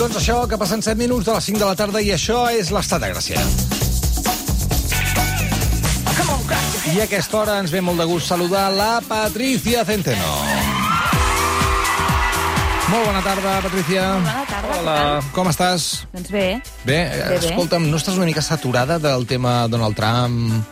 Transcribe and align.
Doncs 0.00 0.16
això, 0.16 0.46
que 0.48 0.56
passen 0.56 0.80
7 0.80 0.96
minuts 0.96 1.26
de 1.28 1.34
les 1.36 1.44
5 1.44 1.60
de 1.60 1.66
la 1.68 1.76
tarda 1.76 2.00
i 2.00 2.08
això 2.14 2.46
és 2.56 2.70
l'estat 2.72 3.02
de 3.02 3.10
Gràcia. 3.12 3.40
I 6.90 7.02
a 7.02 7.04
aquesta 7.04 7.36
hora 7.42 7.58
ens 7.60 7.70
ve 7.70 7.82
molt 7.84 8.00
de 8.00 8.06
gust 8.08 8.30
saludar 8.32 8.70
la 8.72 9.02
Patricia 9.04 9.84
Centeno. 9.84 10.30
Molt 12.90 13.04
bona 13.06 13.20
tarda, 13.22 13.52
Patricia. 13.62 14.06
Bona 14.24 14.46
tarda, 14.48 14.78
Hola. 14.80 14.96
Com 15.36 15.52
estàs? 15.52 15.90
Doncs 16.16 16.32
bé, 16.32 16.46
Bé, 16.88 16.98
bé. 17.28 17.36
escolta'm, 17.44 17.86
no 17.92 18.00
estàs 18.00 18.16
una 18.16 18.26
mica 18.26 18.42
saturada 18.42 18.96
del 18.98 19.28
tema 19.28 19.68
Donald 19.68 19.94
Trump, 20.00 20.64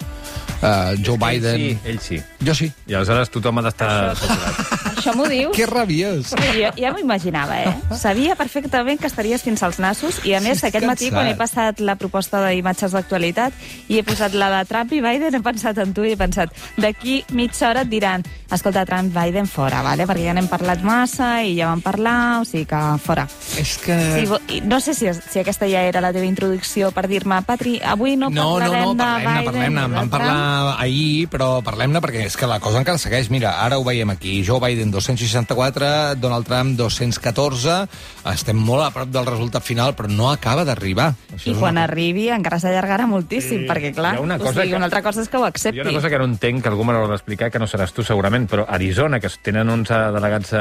uh, 0.63 0.97
Joe 1.05 1.21
Biden? 1.21 1.61
Sí, 1.61 1.79
ell 1.85 2.01
sí. 2.01 2.23
Jo 2.41 2.57
sí. 2.57 2.73
I 2.89 2.97
aleshores 2.97 3.31
tothom 3.31 3.61
ha 3.61 3.69
d'estar 3.69 3.93
saturat. 4.17 4.78
Això 5.09 5.17
m'ho 5.17 5.29
dius? 5.31 5.55
Que 5.57 5.67
rabies. 5.67 6.33
Jo 6.59 6.71
ja 6.77 6.93
m'ho 6.93 7.01
imaginava, 7.03 7.59
eh? 7.63 7.75
Sabia 7.97 8.37
perfectament 8.37 9.01
que 9.01 9.09
estaries 9.09 9.43
fins 9.43 9.63
als 9.63 9.79
nassos 9.81 10.21
i, 10.25 10.35
a 10.35 10.41
més, 10.45 10.61
Sí, 10.61 10.67
aquest 10.69 10.87
matí, 10.87 11.11
quan 11.15 11.29
he 11.31 11.37
passat 11.39 11.81
la 11.81 11.97
proposta 11.97 12.43
d'imatges 12.47 12.93
d'actualitat 12.93 13.53
i 13.89 13.99
he 13.99 14.05
posat 14.07 14.35
la 14.35 14.51
de 14.59 14.65
Trump 14.69 14.93
i 14.93 15.01
Biden, 15.05 15.35
he 15.35 15.43
pensat 15.45 15.79
en 15.79 15.95
tu 15.95 16.05
i 16.05 16.13
he 16.13 16.19
pensat, 16.21 16.53
d'aquí 16.77 17.23
mitja 17.33 17.71
hora 17.71 17.87
et 17.87 17.93
diran 17.93 18.25
escolta, 18.51 18.85
Trump, 18.89 19.13
Biden, 19.13 19.47
fora, 19.47 19.83
vale? 19.85 20.07
perquè 20.09 20.25
ja 20.25 20.33
n'hem 20.37 20.49
parlat 20.49 20.81
massa 20.85 21.43
i 21.45 21.55
ja 21.59 21.69
vam 21.69 21.83
parlar, 21.85 22.41
o 22.41 22.47
sigui 22.49 22.65
que 22.69 22.81
fora. 23.05 23.27
És 23.61 23.77
que... 23.83 23.97
Sí, 24.17 24.61
no 24.65 24.81
sé 24.81 24.95
si, 24.97 25.11
si 25.13 25.43
aquesta 25.43 25.69
ja 25.69 25.83
era 25.85 26.01
la 26.01 26.13
teva 26.17 26.25
introducció 26.25 26.89
per 26.97 27.07
dir-me, 27.11 27.43
Patri, 27.45 27.77
avui 27.85 28.17
no, 28.17 28.31
No, 28.33 28.57
no, 28.57 28.59
parlarem 28.59 28.85
no, 28.87 28.95
de 28.95 29.05
parlem-ne, 29.05 29.29
Biden 29.29 29.53
parlem-ne. 29.53 29.83
de 29.83 29.99
vam 29.99 30.11
parlar 30.13 30.39
ahir, 30.81 31.29
però 31.29 31.51
parlem-ne 31.65 32.01
perquè 32.05 32.25
és 32.29 32.37
que 32.41 32.49
la 32.49 32.59
cosa 32.61 32.81
encara 32.81 33.01
segueix. 33.01 33.29
Mira, 33.33 33.59
ara 33.65 33.79
ho 33.79 33.85
veiem 33.85 34.11
aquí. 34.15 34.39
Joe 34.47 34.61
Biden, 34.65 34.91
264, 34.99 36.15
Donald 36.17 36.47
Trump, 36.47 36.77
214. 36.77 37.89
Estem 38.33 38.57
molt 38.59 38.83
a 38.85 38.91
prop 38.95 39.09
del 39.15 39.27
resultat 39.29 39.63
final, 39.65 39.95
però 39.97 40.09
no 40.11 40.31
acaba 40.31 40.65
d'arribar. 40.65 41.15
I 41.45 41.55
quan 41.55 41.77
una- 41.77 41.85
arribi 41.85 42.29
encara 42.29 42.59
s'allargarà 42.59 43.07
moltíssim, 43.07 43.63
Sí. 43.63 43.67
perquè, 43.69 43.95
clar, 43.95 44.15
Hi 44.15 44.19
ha 44.19 44.21
una 44.21 44.37
o 44.37 44.39
cosa 44.39 44.61
sigui, 44.61 44.71
que- 44.71 44.77
una 44.77 44.85
altra 44.87 45.03
cosa 45.03 45.23
és 45.23 45.29
que 45.29 45.37
ho 45.37 45.41
Hi 45.41 45.45
ha 45.45 45.49
accepti. 45.49 45.81
una 45.81 45.93
cosa 45.93 46.11
que 46.11 46.19
no 46.19 46.25
entenc, 46.25 46.63
que 46.63 46.69
algú 46.69 46.85
me 46.85 46.93
l'haurà 46.93 47.09
d'explicar, 47.11 47.51
que 47.51 47.59
no 47.59 47.67
seràs 47.67 47.93
tu 47.93 48.03
segurament, 48.03 48.49
però 48.51 48.67
Arizona, 48.69 49.21
que 49.21 49.29
tenen 49.43 49.69
11 49.69 49.95
delegats 50.13 50.53
eh, 50.53 50.57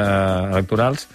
electorals, 0.52 1.08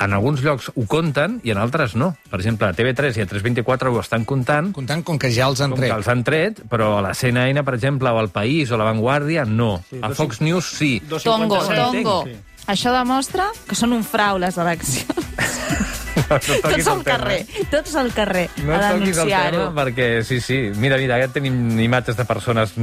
en 0.00 0.12
alguns 0.16 0.40
llocs 0.42 0.70
ho 0.74 0.84
compten 0.88 1.38
i 1.44 1.50
en 1.52 1.58
altres 1.60 1.94
no. 1.94 2.14
Per 2.30 2.38
exemple, 2.40 2.68
a 2.68 2.72
TV3 2.76 3.18
i 3.18 3.24
a 3.24 3.26
324 3.28 3.92
ho 3.92 4.00
estan 4.00 4.24
comptant, 4.24 4.72
Comptant 4.72 5.02
com 5.04 5.18
que 5.20 5.30
ja 5.34 5.46
els 5.50 5.60
han 5.60 5.70
com 5.74 5.80
que 5.80 5.86
tret. 5.88 5.96
els 5.98 6.08
han 6.08 6.24
tret, 6.24 6.62
però 6.70 6.98
a 6.98 7.02
la 7.04 7.14
CNN, 7.14 7.62
per 7.64 7.74
exemple, 7.76 8.08
o 8.10 8.18
al 8.18 8.30
País 8.32 8.70
o 8.70 8.74
a 8.74 8.78
La 8.80 8.84
Vanguardia, 8.88 9.44
no. 9.44 9.82
A 10.02 10.10
Fox 10.16 10.40
News 10.40 10.64
sí. 10.78 11.00
Tongo, 11.08 11.56
257. 11.60 12.02
tongo. 12.02 12.24
Sí. 12.26 12.36
Això 12.70 12.92
demostra 12.94 13.48
que 13.66 13.74
són 13.74 13.92
un 13.96 14.04
frau, 14.04 14.38
les 14.38 14.56
eleccions. 14.56 15.26
Tots 16.30 16.86
al 16.90 17.02
carrer, 17.06 17.40
tots 17.70 17.94
al 17.98 18.10
carrer, 18.14 18.48
No 18.64 18.74
a 18.74 18.90
toquis 18.92 19.16
el 19.18 19.26
denunciar-ho. 19.26 19.58
tema 19.70 19.82
perquè, 19.82 20.22
sí, 20.26 20.40
sí, 20.40 20.58
mira, 20.76 20.96
mira, 20.98 21.16
ja 21.18 21.28
tenim 21.32 21.78
imatges 21.80 22.16
de 22.18 22.24
persones 22.28 22.74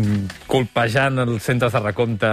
colpejant 0.47 1.19
els 1.23 1.43
centres 1.43 1.71
de 1.75 1.79
recompte 1.83 2.31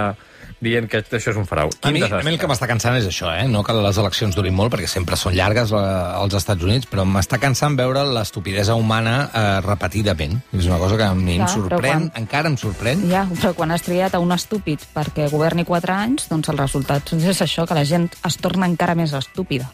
dient 0.61 0.87
que 0.89 1.01
això 1.03 1.31
és 1.33 1.37
un 1.37 1.45
frau. 1.45 1.69
A 1.83 1.91
mi, 1.91 2.01
a 2.01 2.21
mi 2.23 2.31
el 2.33 2.39
que 2.39 2.47
m'està 2.49 2.67
cansant 2.69 2.95
és 2.97 3.05
això, 3.09 3.29
eh? 3.35 3.47
No 3.51 3.63
que 3.63 3.73
les 3.75 3.97
eleccions 4.01 4.35
durin 4.35 4.55
molt, 4.55 4.71
perquè 4.73 4.87
sempre 4.89 5.17
són 5.19 5.35
llargues 5.35 5.71
eh, 5.75 5.81
als 6.21 6.33
Estats 6.39 6.63
Units, 6.63 6.87
però 6.89 7.03
m'està 7.05 7.39
cansant 7.41 7.75
veure 7.77 8.03
l'estupidesa 8.07 8.75
humana 8.79 9.15
eh, 9.33 9.45
repetidament. 9.65 10.39
És 10.55 10.65
una 10.69 10.77
cosa 10.81 10.97
que 10.97 11.03
a 11.09 11.13
mi 11.13 11.35
em 11.37 11.43
Clar, 11.43 11.49
però 11.51 11.61
sorprèn, 11.69 12.07
quan- 12.09 12.11
encara 12.23 12.49
em 12.49 12.57
sorprèn. 12.57 13.05
Ja, 13.11 13.25
però 13.41 13.53
quan 13.53 13.71
has 13.75 13.83
triat 13.85 14.15
a 14.15 14.19
un 14.23 14.31
estúpid 14.35 14.83
perquè 14.95 15.29
governi 15.29 15.65
4 15.67 15.93
anys, 15.93 16.29
doncs 16.31 16.49
el 16.49 16.57
resultat 16.61 17.13
és 17.19 17.41
això, 17.41 17.67
que 17.67 17.75
la 17.77 17.85
gent 17.85 18.09
es 18.25 18.37
torna 18.37 18.65
encara 18.69 18.95
més 18.95 19.13
estúpida. 19.13 19.69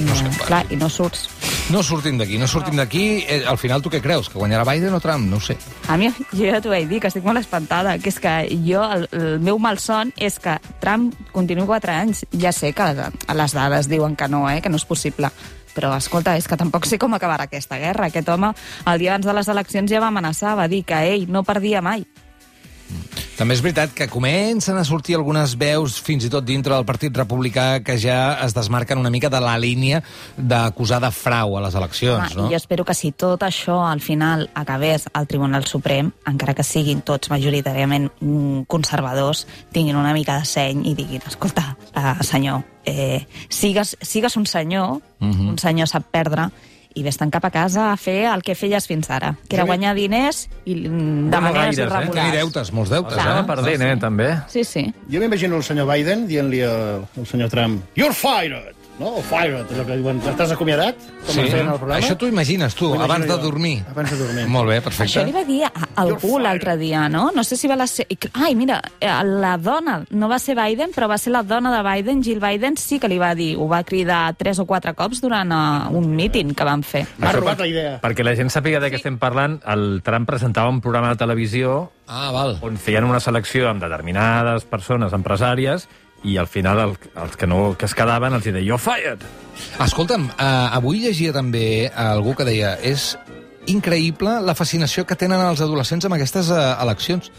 No, 0.00 0.14
clar, 0.46 0.64
i 0.72 0.76
no 0.80 0.88
surts. 0.88 1.28
No 1.72 1.80
sortim 1.82 2.18
d'aquí, 2.20 2.36
no 2.36 2.44
sortim 2.44 2.76
d'aquí. 2.76 3.24
Eh, 3.24 3.42
al 3.48 3.56
final, 3.56 3.80
tu 3.80 3.88
què 3.88 4.02
creus? 4.04 4.28
Que 4.28 4.36
guanyarà 4.36 4.66
Biden 4.68 4.92
o 4.92 5.00
Trump? 5.00 5.24
No 5.30 5.38
ho 5.40 5.40
sé. 5.40 5.56
A 5.88 5.96
mi, 5.96 6.10
jo 6.34 6.44
ja 6.44 6.60
t'ho 6.60 6.68
vaig 6.74 6.90
dir, 6.90 7.00
que 7.00 7.08
estic 7.08 7.24
molt 7.24 7.40
espantada, 7.40 7.96
que 7.98 8.12
és 8.12 8.20
que 8.20 8.34
jo, 8.66 8.82
el, 8.84 9.06
el 9.16 9.40
meu 9.40 9.56
malson 9.58 10.12
és 10.20 10.36
que 10.42 10.58
Trump 10.82 11.14
continuï 11.32 11.64
4 11.70 11.94
anys. 11.94 12.26
Ja 12.36 12.52
sé 12.52 12.74
que 12.76 12.90
les 12.92 13.56
dades 13.56 13.88
diuen 13.88 14.12
que 14.16 14.28
no, 14.28 14.44
eh, 14.50 14.60
que 14.60 14.68
no 14.68 14.76
és 14.76 14.84
possible. 14.84 15.32
Però, 15.74 15.94
escolta, 15.96 16.36
és 16.36 16.46
que 16.46 16.60
tampoc 16.60 16.84
sé 16.86 17.00
com 17.00 17.16
acabarà 17.16 17.48
aquesta 17.48 17.80
guerra. 17.80 18.10
Aquest 18.12 18.28
home, 18.28 18.52
el 18.84 19.00
dia 19.00 19.14
abans 19.14 19.26
de 19.26 19.34
les 19.40 19.48
eleccions 19.48 19.90
ja 19.90 20.04
va 20.04 20.12
amenaçar, 20.12 20.58
va 20.60 20.68
dir 20.68 20.84
que 20.84 21.00
ell 21.14 21.26
no 21.32 21.46
perdia 21.48 21.80
mai. 21.82 22.04
També 23.34 23.54
és 23.56 23.62
veritat 23.64 23.90
que 23.96 24.06
comencen 24.06 24.76
a 24.78 24.84
sortir 24.86 25.16
algunes 25.16 25.56
veus, 25.58 25.96
fins 26.00 26.24
i 26.24 26.30
tot 26.30 26.44
dintre 26.46 26.74
del 26.74 26.84
Partit 26.86 27.16
Republicà, 27.16 27.80
que 27.82 27.96
ja 27.98 28.38
es 28.44 28.54
desmarquen 28.54 28.98
una 28.98 29.10
mica 29.10 29.28
de 29.28 29.40
la 29.42 29.56
línia 29.58 30.02
d'acusar 30.36 31.00
de 31.02 31.10
frau 31.10 31.56
a 31.58 31.62
les 31.64 31.74
eleccions, 31.74 32.34
Home, 32.36 32.42
no? 32.42 32.50
Jo 32.50 32.56
espero 32.56 32.84
que 32.84 32.94
si 32.94 33.10
tot 33.10 33.42
això 33.42 33.80
al 33.88 34.00
final 34.00 34.48
acabés 34.54 35.08
al 35.12 35.26
Tribunal 35.26 35.66
Suprem, 35.66 36.12
encara 36.30 36.54
que 36.54 36.62
siguin 36.62 37.02
tots 37.02 37.30
majoritàriament 37.32 38.10
mm, 38.20 38.68
conservadors, 38.70 39.46
tinguin 39.72 39.96
una 39.96 40.14
mica 40.14 40.38
de 40.38 40.46
seny 40.46 40.86
i 40.86 40.94
diguin, 40.94 41.22
escolta, 41.26 41.76
uh, 41.96 42.22
senyor, 42.22 42.62
eh, 42.84 43.26
sigues, 43.48 43.96
sigues 44.00 44.36
un 44.36 44.46
senyor, 44.46 45.00
Mhm. 45.18 45.48
un 45.48 45.58
senyor 45.58 45.88
sap 45.88 46.04
perdre, 46.12 46.50
i 46.94 47.02
vés-te'n 47.02 47.30
cap 47.34 47.44
a 47.44 47.50
casa 47.50 47.88
a 47.92 47.96
fer 47.98 48.24
el 48.30 48.42
que 48.46 48.54
feies 48.54 48.86
fins 48.86 49.10
ara, 49.10 49.32
que 49.48 49.56
era 49.56 49.64
guanyar 49.66 49.94
diners 49.98 50.44
i, 50.64 50.74
de 50.84 50.88
No 50.88 51.40
maneres 51.42 51.76
gaires, 51.76 51.78
eh? 51.78 51.88
Tenir 51.90 52.06
irregulars. 52.06 52.38
deutes, 52.38 52.72
molts 52.72 52.90
deutes, 52.94 53.16
Estava 53.18 53.40
eh? 53.40 53.48
perdent, 53.48 53.82
eh, 53.82 53.96
també. 54.00 54.28
Sí, 54.48 54.62
sí. 54.64 54.84
Jo 55.10 55.20
m'imagino 55.20 55.56
el 55.58 55.64
senyor 55.66 55.90
Biden 55.90 56.26
dient-li 56.30 56.62
al 56.62 57.04
al 57.18 57.26
senyor 57.26 57.50
Trump 57.50 57.82
You're 57.98 58.14
fired! 58.14 58.74
No? 58.96 59.08
O 59.18 59.22
fired, 59.26 59.66
allò 59.74 59.84
que 59.88 59.96
diuen, 59.98 60.20
estàs 60.22 60.52
acomiadat? 60.54 60.94
Com 61.26 61.34
Sí, 61.34 61.48
feien 61.50 61.66
al 61.66 61.78
programa? 61.80 61.98
això 61.98 62.14
t'ho 62.16 62.28
imagines, 62.30 62.76
tu, 62.78 62.92
abans 62.94 63.26
de 63.26 63.36
dormir. 63.42 63.82
Abans 63.90 64.10
de 64.12 64.16
dormir. 64.20 64.44
Molt 64.46 64.68
bé, 64.70 64.76
Això 64.78 64.84
perfecte. 64.84 65.24
li 65.26 65.32
va 65.34 65.42
dir 65.44 65.64
a 65.64 65.72
algú 65.96 66.38
l'altre 66.38 66.76
dia, 66.78 67.08
no? 67.08 67.32
No 67.34 67.42
sé 67.42 67.56
si 67.56 67.66
va 67.66 67.74
la 67.74 67.88
ser... 67.88 68.06
Ai, 68.34 68.54
mira, 68.54 68.80
eh, 69.00 69.10
la 69.24 69.56
dona, 69.58 70.04
no 70.10 70.28
va 70.30 70.38
ser 70.38 70.54
Biden, 70.54 70.92
però 70.94 71.08
va 71.10 71.18
ser 71.18 71.32
la 71.34 71.42
dona 71.42 71.72
de 71.74 71.82
Biden, 71.88 72.22
Jill 72.22 72.38
Biden, 72.38 72.76
sí 72.76 73.00
que 73.00 73.08
li 73.10 73.18
va 73.18 73.34
dir, 73.34 73.56
ho 73.58 73.66
va 73.66 73.82
cridar 73.82 74.36
tres 74.38 74.60
o 74.60 74.64
quatre 74.66 74.94
cops 74.94 75.20
durant 75.20 75.50
uh, 75.50 75.90
un 75.90 76.14
míting 76.14 76.54
que 76.54 76.62
van 76.64 76.84
fer. 76.86 77.04
M'ha 77.18 77.32
Això 77.32 77.40
robat 77.40 77.58
la 77.58 77.66
idea. 77.66 77.96
Perquè 78.00 78.22
la 78.22 78.36
gent 78.38 78.48
sàpiga 78.54 78.78
de 78.78 78.92
què 78.92 79.00
estem 79.02 79.18
parlant, 79.18 79.58
el 79.66 80.02
Trump 80.04 80.28
presentava 80.30 80.70
un 80.70 80.80
programa 80.80 81.10
de 81.10 81.16
televisió 81.16 81.90
Ah, 82.06 82.30
val. 82.30 82.58
on 82.62 82.76
feien 82.76 83.02
una 83.08 83.18
selecció 83.18 83.66
amb 83.70 83.80
determinades 83.82 84.64
persones 84.68 85.12
empresàries 85.16 85.88
i 86.24 86.38
al 86.40 86.48
final 86.48 86.80
el, 86.80 86.96
els 87.20 87.36
que, 87.36 87.46
no, 87.46 87.74
que 87.78 87.86
es 87.86 87.94
quedaven 87.96 88.34
els 88.34 88.46
hi 88.46 88.54
deia 88.56 88.64
you're 88.64 88.82
fired. 88.82 89.24
Escolta'm, 89.84 90.30
uh, 90.32 90.74
avui 90.74 91.04
llegia 91.04 91.34
també 91.36 91.90
algú 91.90 92.34
que 92.34 92.46
deia 92.48 92.74
és 92.82 93.12
increïble 93.70 94.40
la 94.44 94.54
fascinació 94.56 95.06
que 95.08 95.16
tenen 95.16 95.40
els 95.40 95.62
adolescents 95.64 96.04
amb 96.04 96.16
aquestes 96.16 96.50
uh, 96.52 96.74
eleccions. 96.82 97.30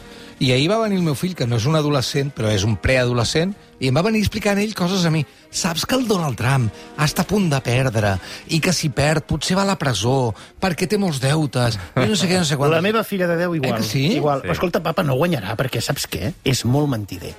I 0.43 0.49
ahir 0.51 0.67
va 0.67 0.81
venir 0.81 0.97
el 0.99 1.05
meu 1.05 1.15
fill, 1.15 1.31
que 1.35 1.45
no 1.47 1.55
és 1.55 1.65
un 1.69 1.77
adolescent, 1.79 2.33
però 2.35 2.49
és 2.51 2.65
un 2.67 2.75
preadolescent, 2.81 3.53
i 3.79 3.87
em 3.87 3.95
va 3.95 4.03
venir 4.03 4.19
explicant 4.19 4.59
ell 4.59 4.73
coses 4.75 5.05
a 5.07 5.11
mi. 5.11 5.21
Saps 5.47 5.85
que 5.87 5.95
el 5.95 6.03
Donald 6.09 6.35
Trump 6.39 6.67
està 6.99 7.23
a 7.23 7.29
punt 7.29 7.47
de 7.51 7.61
perdre, 7.63 8.17
i 8.51 8.59
que 8.59 8.73
si 8.75 8.89
perd 8.91 9.23
potser 9.29 9.55
va 9.55 9.63
a 9.63 9.69
la 9.69 9.77
presó, 9.79 10.33
perquè 10.59 10.89
té 10.91 10.99
molts 10.99 11.21
deutes, 11.23 11.79
i 11.95 12.03
no 12.03 12.19
sé 12.19 12.27
què, 12.27 12.41
no 12.41 12.47
sé 12.47 12.57
quant. 12.59 12.73
La 12.73 12.83
meva 12.83 13.05
filla 13.07 13.29
de 13.31 13.39
10 13.39 13.59
igual. 13.61 13.79
Eh 13.79 13.87
sí? 13.87 14.05
igual. 14.17 14.43
Sí. 14.43 14.51
Escolta, 14.57 14.83
papa, 14.83 15.07
no 15.07 15.15
guanyarà, 15.15 15.55
perquè 15.55 15.79
saps 15.83 16.09
què? 16.11 16.33
És 16.43 16.65
molt 16.67 16.91
mentider. 16.91 17.31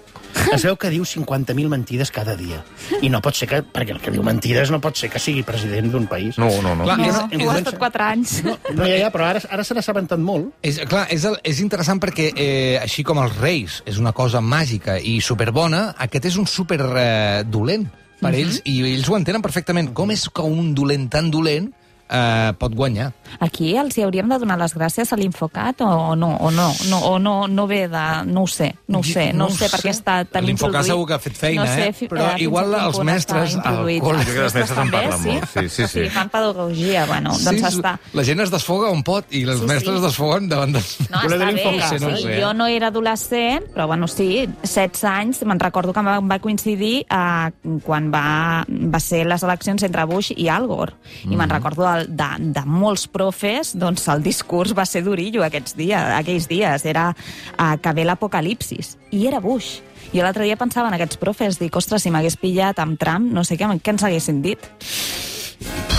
Es 0.55 0.63
veu 0.65 0.77
que 0.79 0.91
diu 0.93 1.05
50.000 1.05 1.69
mentides 1.69 2.11
cada 2.15 2.37
dia. 2.37 2.63
I 3.03 3.09
no 3.11 3.21
pot 3.25 3.35
ser 3.39 3.49
que... 3.51 3.63
Perquè 3.63 3.95
el 3.97 4.01
que 4.01 4.13
diu 4.15 4.23
mentides 4.27 4.71
no 4.71 4.81
pot 4.81 4.97
ser 4.97 5.11
que 5.13 5.19
sigui 5.23 5.43
president 5.47 5.91
d'un 5.93 6.07
país. 6.07 6.39
No, 6.39 6.49
no, 6.63 6.75
no. 6.79 6.85
Clar, 6.87 6.99
No, 6.99 7.07
és- 7.09 7.39
no, 7.39 7.45
ho 7.47 7.51
ha 7.53 7.59
estat 7.59 7.79
quatre 7.81 8.05
anys. 8.07 8.37
No, 8.47 8.57
no 8.75 8.87
ja, 8.89 8.97
ja, 9.07 9.11
però 9.15 9.27
ara, 9.31 9.43
ara 9.51 9.65
se 9.67 9.75
n'ha 9.75 9.83
assabentat 9.85 10.19
molt. 10.23 10.53
És, 10.63 10.79
clar, 10.89 11.07
és, 11.13 11.25
el, 11.29 11.39
és 11.45 11.61
interessant 11.65 12.01
perquè, 12.03 12.31
eh, 12.37 12.79
així 12.83 13.05
com 13.07 13.19
els 13.23 13.37
reis 13.41 13.81
és 13.87 13.99
una 14.03 14.13
cosa 14.17 14.41
màgica 14.41 14.99
i 15.01 15.19
superbona, 15.21 15.91
aquest 16.07 16.31
és 16.33 16.37
un 16.41 16.47
super 16.47 16.81
eh, 16.87 17.43
dolent 17.45 17.89
per 18.21 18.33
ells, 18.35 18.63
i 18.65 18.79
ells 18.95 19.09
ho 19.13 19.17
entenen 19.19 19.43
perfectament. 19.45 19.91
Com 19.97 20.11
és 20.15 20.29
que 20.33 20.43
un 20.47 20.73
dolent 20.75 21.09
tan 21.13 21.31
dolent 21.31 21.69
eh, 22.11 22.53
pot 22.59 22.75
guanyar? 22.75 23.13
Aquí 23.41 23.73
els 23.77 23.97
hi 23.99 24.05
hauríem 24.07 24.29
de 24.31 24.39
donar 24.39 24.57
les 24.59 24.73
gràcies 24.77 25.11
a 25.13 25.17
l'Infocat 25.19 25.81
o 25.83 26.15
no? 26.17 26.29
O 26.41 26.51
no, 26.51 26.69
no, 26.91 26.99
o 27.11 27.19
no, 27.19 27.47
no 27.49 27.67
ve 27.67 27.89
de... 27.89 28.05
No 28.27 28.43
ho 28.45 28.47
sé, 28.47 28.75
no 28.89 29.01
ho 29.01 29.03
sé, 29.05 29.33
no, 29.33 29.47
ho 29.47 29.51
sé, 29.51 29.67
perquè 29.73 29.91
està 29.91 30.21
tan 30.25 30.45
L'Infocat 30.47 30.85
introduït. 30.87 30.91
segur 30.93 31.07
que 31.09 31.15
ha 31.15 31.19
fet 31.19 31.37
feina, 31.37 31.65
no 31.65 31.73
sé, 31.75 31.89
eh? 31.89 32.09
Però 32.09 32.29
fins 32.31 32.43
igual 32.47 32.75
els 32.79 33.01
mestres 33.05 33.57
està 33.57 33.73
al 33.75 33.83
col·le- 33.83 34.01
Jo 34.01 34.13
crec 34.25 34.37
que 34.37 34.45
els 34.47 34.55
mestres 34.55 34.71
en 34.71 34.83
també, 34.85 34.97
parlen 35.03 35.23
sí? 35.23 35.29
molt. 35.35 35.49
Sí, 35.53 35.69
sí, 35.69 35.87
sí. 35.89 36.05
Sí, 36.05 36.09
fan 36.15 36.29
pedagogia, 36.31 37.07
bueno, 37.07 37.31
doncs 37.31 37.61
sí, 37.61 37.65
està... 37.81 37.97
La 38.15 38.25
gent 38.25 38.41
es 38.47 38.51
desfoga 38.55 38.91
on 38.95 39.03
pot 39.03 39.27
i 39.35 39.43
els 39.45 39.61
Sí, 39.61 39.67
mestres 39.67 39.97
sí. 39.97 39.97
es 39.99 40.07
desfoguen 40.07 40.49
davant 40.49 40.73
de... 40.79 40.83
No, 41.11 41.23
Lo 41.25 41.29
de 41.29 41.37
està 41.37 41.51
bé, 41.53 41.83
sí, 41.91 41.99
no 42.05 42.17
sé, 42.17 42.33
eh? 42.37 42.41
jo 42.43 42.53
no 42.55 42.67
era 42.71 42.89
adolescent, 42.95 43.67
però 43.75 43.87
bueno, 43.91 44.07
sí, 44.09 44.47
16 44.63 45.05
anys, 45.11 45.43
me'n 45.45 45.61
recordo 45.61 45.93
que 45.93 46.01
em 46.01 46.07
va, 46.13 46.17
em 46.23 46.31
va 46.31 46.39
coincidir 46.39 46.95
eh, 47.09 47.51
quan 47.85 48.11
va, 48.15 48.65
va 48.69 49.01
ser 49.03 49.25
les 49.27 49.43
eleccions 49.43 49.83
entre 49.83 50.05
Bush 50.07 50.33
i 50.37 50.49
Al 50.49 50.67
Gore. 50.71 50.95
I 51.25 51.29
Mhm. 51.29 51.37
me'n 51.39 51.51
recordo 51.51 51.83
de, 51.87 51.96
de, 52.05 52.31
de 52.55 52.65
molts 52.69 53.07
profes, 53.09 53.75
doncs 53.79 54.07
el 54.13 54.25
discurs 54.25 54.75
va 54.77 54.87
ser 54.89 55.05
durillo 55.07 55.45
aquests 55.47 55.77
dies, 55.79 56.13
aquells 56.21 56.49
dies, 56.51 56.87
era 56.87 57.11
uh, 57.13 57.75
que 57.83 57.95
ve 57.97 58.07
l'apocalipsis, 58.07 58.97
i 59.11 59.27
era 59.31 59.41
Bush. 59.41 59.81
I 60.13 60.23
l'altre 60.23 60.47
dia 60.47 60.59
pensava 60.61 60.89
en 60.89 60.97
aquests 60.97 61.19
profes, 61.21 61.59
dic, 61.61 61.75
ostres, 61.77 62.05
si 62.05 62.13
m'hagués 62.15 62.39
pillat 62.41 62.79
amb 62.83 62.99
Trump, 63.01 63.33
no 63.33 63.45
sé 63.45 63.59
què, 63.59 63.69
què 63.83 63.97
ens 63.97 64.07
haguessin 64.07 64.43
dit. 64.45 64.71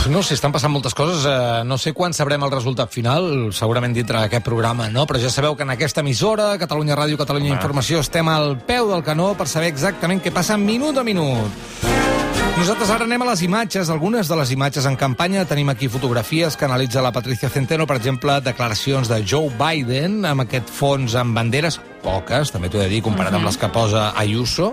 No 0.08 0.22
sé, 0.24 0.38
estan 0.38 0.54
passant 0.56 0.72
moltes 0.72 0.96
coses. 0.96 1.26
Eh, 1.28 1.64
no 1.68 1.78
sé 1.82 1.92
quan 1.98 2.14
sabrem 2.16 2.44
el 2.46 2.54
resultat 2.54 2.94
final, 2.94 3.50
segurament 3.52 3.96
dintre 3.96 4.22
d'aquest 4.22 4.46
programa, 4.46 4.88
no? 4.94 5.04
Però 5.10 5.20
ja 5.20 5.32
sabeu 5.34 5.58
que 5.58 5.68
en 5.68 5.74
aquesta 5.76 6.06
emissora, 6.06 6.54
Catalunya 6.62 6.96
Ràdio, 6.96 7.20
Catalunya 7.20 7.52
Home. 7.52 7.60
Informació, 7.60 8.00
estem 8.06 8.30
al 8.32 8.56
peu 8.70 8.94
del 8.94 9.04
canó 9.04 9.34
per 9.36 9.50
saber 9.52 9.74
exactament 9.74 10.24
què 10.24 10.32
passa 10.32 10.58
minut 10.62 10.98
a 10.98 11.04
minut. 11.04 12.17
Nosaltres 12.58 12.90
ara 12.90 13.06
anem 13.06 13.22
a 13.22 13.26
les 13.28 13.44
imatges, 13.46 13.90
algunes 13.94 14.26
de 14.26 14.36
les 14.40 14.50
imatges 14.56 14.88
en 14.90 14.96
campanya. 14.98 15.44
Tenim 15.46 15.70
aquí 15.70 15.86
fotografies 15.94 16.56
que 16.58 16.66
analitza 16.66 17.04
la 17.06 17.12
Patricia 17.14 17.52
Centeno, 17.54 17.86
per 17.86 18.00
exemple, 18.00 18.40
declaracions 18.42 19.12
de 19.12 19.20
Joe 19.22 19.52
Biden 19.60 20.26
amb 20.26 20.42
aquest 20.42 20.72
fons 20.74 21.14
amb 21.22 21.38
banderes, 21.38 21.78
poques, 22.02 22.50
també 22.50 22.72
t'ho 22.74 22.82
he 22.82 22.88
de 22.88 22.96
dir, 22.96 23.04
comparat 23.06 23.38
amb 23.38 23.46
les 23.46 23.60
que 23.62 23.70
posa 23.70 24.08
Ayuso 24.18 24.72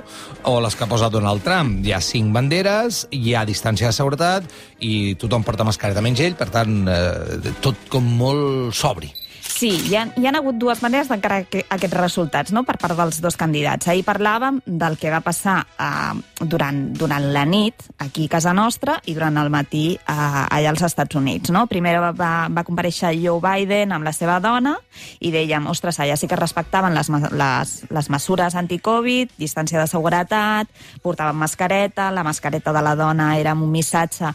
o 0.49 0.55
les 0.65 0.79
que 0.81 0.89
posa 0.89 1.11
Donald 1.13 1.45
Trump. 1.45 1.85
Hi 1.85 1.93
ha 1.93 2.01
cinc 2.01 2.33
banderes, 2.33 3.03
hi 3.13 3.37
ha 3.37 3.45
distància 3.45 3.93
de 3.93 3.99
seguretat 3.99 4.49
i 4.81 5.13
tothom 5.21 5.45
porta 5.45 5.69
mascareta 5.69 6.01
menys 6.01 6.25
ell, 6.25 6.41
per 6.41 6.49
tant, 6.57 6.89
eh, 6.89 7.53
tot 7.61 7.85
com 7.93 8.09
molt 8.25 8.73
sobri. 8.81 9.13
Sí, 9.55 9.69
hi 9.87 9.95
ha, 9.95 10.09
hi 10.19 10.27
ha 10.27 10.33
hagut 10.35 10.57
dues 10.59 10.81
maneres 10.83 11.07
d'encarar 11.07 11.45
que- 11.47 11.63
aquests 11.71 11.95
resultats 11.95 12.51
no? 12.53 12.65
per 12.67 12.75
part 12.83 12.97
dels 12.99 13.21
dos 13.23 13.37
candidats. 13.39 13.87
Ahir 13.87 14.03
parlàvem 14.03 14.59
del 14.67 14.97
que 14.99 15.13
va 15.15 15.21
passar 15.23 15.61
eh, 15.79 16.23
durant, 16.41 16.81
durant 16.99 17.29
la 17.33 17.45
nit 17.47 17.85
aquí 18.03 18.27
a 18.27 18.33
casa 18.33 18.53
nostra 18.57 18.97
i 19.07 19.15
durant 19.15 19.39
el 19.39 19.53
matí 19.55 19.85
eh, 19.95 20.01
allà 20.11 20.73
als 20.73 20.83
Estats 20.83 21.15
Units. 21.15 21.53
No? 21.55 21.69
Primer 21.71 21.95
va, 22.03 22.11
va, 22.51 22.65
compareixer 22.67 23.13
Joe 23.23 23.39
Biden 23.45 23.95
amb 23.95 24.05
la 24.09 24.13
seva 24.17 24.41
dona 24.43 24.75
i 25.21 25.31
dèiem, 25.31 25.71
ostres, 25.71 26.01
allà 26.03 26.19
sí 26.19 26.27
que 26.27 26.41
respectaven 26.41 26.95
les, 26.99 27.13
les, 27.31 27.77
les 27.95 28.11
mesures 28.11 28.59
anti-Covid, 28.59 29.39
distància 29.39 29.79
de 29.79 29.87
seguretat, 29.87 30.67
portaven 31.03 31.39
mascareta, 31.39 32.11
la 32.11 32.27
mascareta 32.27 32.75
de 32.75 32.83
la 32.83 32.97
dona 32.99 33.37
era 33.39 33.55
un 33.55 33.71
missatge 33.71 34.35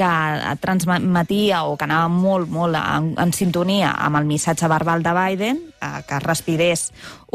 que 0.00 0.56
transmetia 0.62 1.64
o 1.68 1.76
que 1.76 1.84
anava 1.84 2.08
molt, 2.08 2.48
molt 2.48 2.78
en, 2.80 3.12
en 3.20 3.32
sintonia 3.36 3.92
amb 4.00 4.16
el 4.16 4.28
missatge 4.28 4.68
verbal 4.70 5.04
de 5.04 5.12
Biden, 5.12 5.60
eh, 5.76 6.00
que 6.08 6.20
respirés 6.24 6.86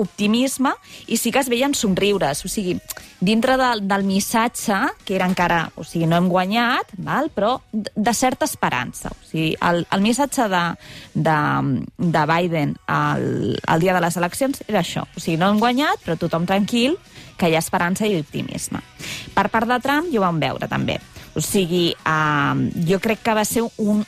optimisme, 0.02 0.74
i 1.06 1.20
sí 1.22 1.32
que 1.32 1.44
es 1.44 1.50
veien 1.52 1.76
somriures. 1.78 2.42
O 2.46 2.50
sigui, 2.50 2.74
dintre 3.22 3.60
de, 3.62 3.70
del 3.86 4.06
missatge, 4.08 4.80
que 5.06 5.18
era 5.20 5.30
encara... 5.30 5.62
O 5.78 5.86
sigui, 5.86 6.10
no 6.10 6.18
hem 6.18 6.30
guanyat, 6.32 6.96
val? 6.98 7.30
però 7.36 7.60
de, 7.72 8.14
certa 8.18 8.50
esperança. 8.50 9.14
O 9.14 9.30
sigui, 9.30 9.54
el, 9.62 9.86
el 9.86 10.02
missatge 10.02 10.50
de, 10.50 10.66
de, 11.14 11.40
de 12.02 12.28
Biden 12.34 12.78
al, 12.90 13.60
al 13.62 13.86
dia 13.86 13.94
de 13.94 14.02
les 14.08 14.18
eleccions 14.18 14.66
era 14.68 14.82
això. 14.82 15.06
O 15.14 15.22
sigui, 15.22 15.38
no 15.38 15.54
hem 15.54 15.62
guanyat, 15.62 16.02
però 16.02 16.18
tothom 16.18 16.50
tranquil, 16.50 16.98
que 17.38 17.52
hi 17.52 17.56
ha 17.56 17.62
esperança 17.62 18.08
i 18.08 18.18
optimisme. 18.18 18.82
Per 19.36 19.52
part 19.54 19.70
de 19.70 19.78
Trump, 19.84 20.10
ja 20.10 20.24
ho 20.24 20.26
vam 20.26 20.42
veure, 20.42 20.72
també. 20.72 20.98
O 21.36 21.44
sigui, 21.44 21.94
eh, 21.94 22.72
jo 22.88 23.00
crec 23.04 23.24
que 23.24 23.38
va 23.38 23.46
ser 23.46 23.66
un... 23.78 24.06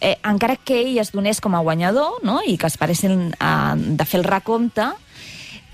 Eh, 0.00 0.14
encara 0.22 0.54
que 0.54 0.76
ell 0.78 1.00
es 1.02 1.10
donés 1.10 1.40
com 1.42 1.56
a 1.58 1.62
guanyador 1.64 2.20
no? 2.22 2.38
i 2.46 2.54
que 2.54 2.68
esperessin 2.70 3.32
eh, 3.34 3.74
de 3.98 4.04
fer 4.06 4.20
el 4.20 4.28
recompte, 4.28 4.86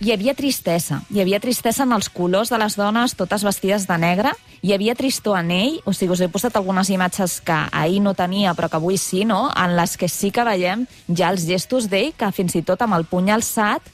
hi 0.01 0.15
havia 0.15 0.35
tristesa. 0.35 1.03
Hi 1.12 1.21
havia 1.23 1.43
tristesa 1.43 1.85
en 1.85 1.93
els 1.97 2.09
colors 2.09 2.51
de 2.53 2.59
les 2.61 2.77
dones, 2.79 3.15
totes 3.19 3.45
vestides 3.45 3.87
de 3.91 3.99
negre. 4.01 4.33
Hi 4.65 4.73
havia 4.73 4.95
tristor 4.97 5.37
en 5.37 5.51
ell. 5.53 5.75
O 5.85 5.93
sigui, 5.93 6.15
us 6.15 6.23
he 6.25 6.31
posat 6.33 6.55
algunes 6.57 6.89
imatges 6.89 7.35
que 7.45 7.53
ahir 7.53 7.99
no 8.01 8.15
tenia, 8.17 8.55
però 8.57 8.71
que 8.73 8.79
avui 8.79 8.97
sí, 8.97 9.27
no? 9.29 9.51
En 9.53 9.75
les 9.77 9.99
que 10.01 10.09
sí 10.09 10.31
que 10.33 10.41
veiem 10.47 10.87
ja 11.11 11.29
els 11.29 11.45
gestos 11.45 11.91
d'ell, 11.93 12.15
que 12.17 12.31
fins 12.33 12.55
i 12.57 12.63
tot 12.65 12.81
amb 12.81 12.97
el 12.97 13.05
puny 13.05 13.29
alçat 13.35 13.85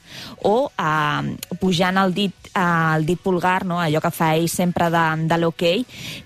o 0.47 0.69
eh, 0.71 1.57
pujant 1.59 1.99
el 1.99 2.15
dit, 2.15 2.47
eh, 2.53 2.63
el 2.95 3.03
dit 3.09 3.19
pulgar, 3.19 3.65
no? 3.67 3.81
allò 3.83 3.99
que 3.99 4.13
fa 4.15 4.29
ell 4.37 4.47
sempre 4.47 4.87
de, 4.93 5.03
de 5.27 5.41
l'ok, 5.41 5.65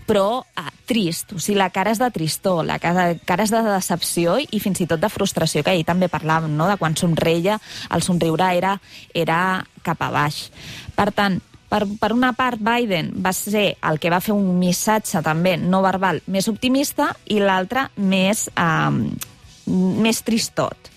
però 0.06 0.28
eh, 0.46 0.68
trist. 0.86 1.34
O 1.34 1.42
sigui, 1.42 1.58
la 1.58 1.72
cara 1.74 1.96
és 1.98 2.04
de 2.04 2.12
tristor, 2.14 2.62
la 2.70 2.78
cara, 2.78 3.08
cara 3.26 3.50
és 3.50 3.56
de 3.56 3.64
decepció 3.66 4.38
i 4.46 4.62
fins 4.62 4.86
i 4.86 4.90
tot 4.94 5.02
de 5.02 5.10
frustració, 5.10 5.66
que 5.66 5.74
ahir 5.74 5.90
també 5.90 6.06
parlàvem, 6.06 6.54
no? 6.54 6.70
de 6.70 6.78
quan 6.78 6.94
somreia, 6.94 7.58
el 7.90 8.06
somriure 8.06 8.54
era, 8.54 8.78
era 9.10 9.42
cap 9.82 10.06
a 10.06 10.14
baix. 10.14 10.52
Per 10.94 11.10
tant, 11.18 11.42
per, 11.70 11.84
per 12.00 12.12
una 12.14 12.32
part, 12.38 12.62
Biden 12.62 13.12
va 13.26 13.34
ser 13.36 13.76
el 13.82 14.00
que 14.00 14.12
va 14.14 14.22
fer 14.24 14.36
un 14.36 14.58
missatge 14.60 15.22
també 15.26 15.56
no 15.58 15.82
verbal 15.86 16.22
més 16.32 16.50
optimista 16.52 17.12
i 17.32 17.40
l'altre 17.42 17.90
més, 17.98 18.48
eh, 18.56 19.72
més 20.06 20.22
tristot. 20.26 20.92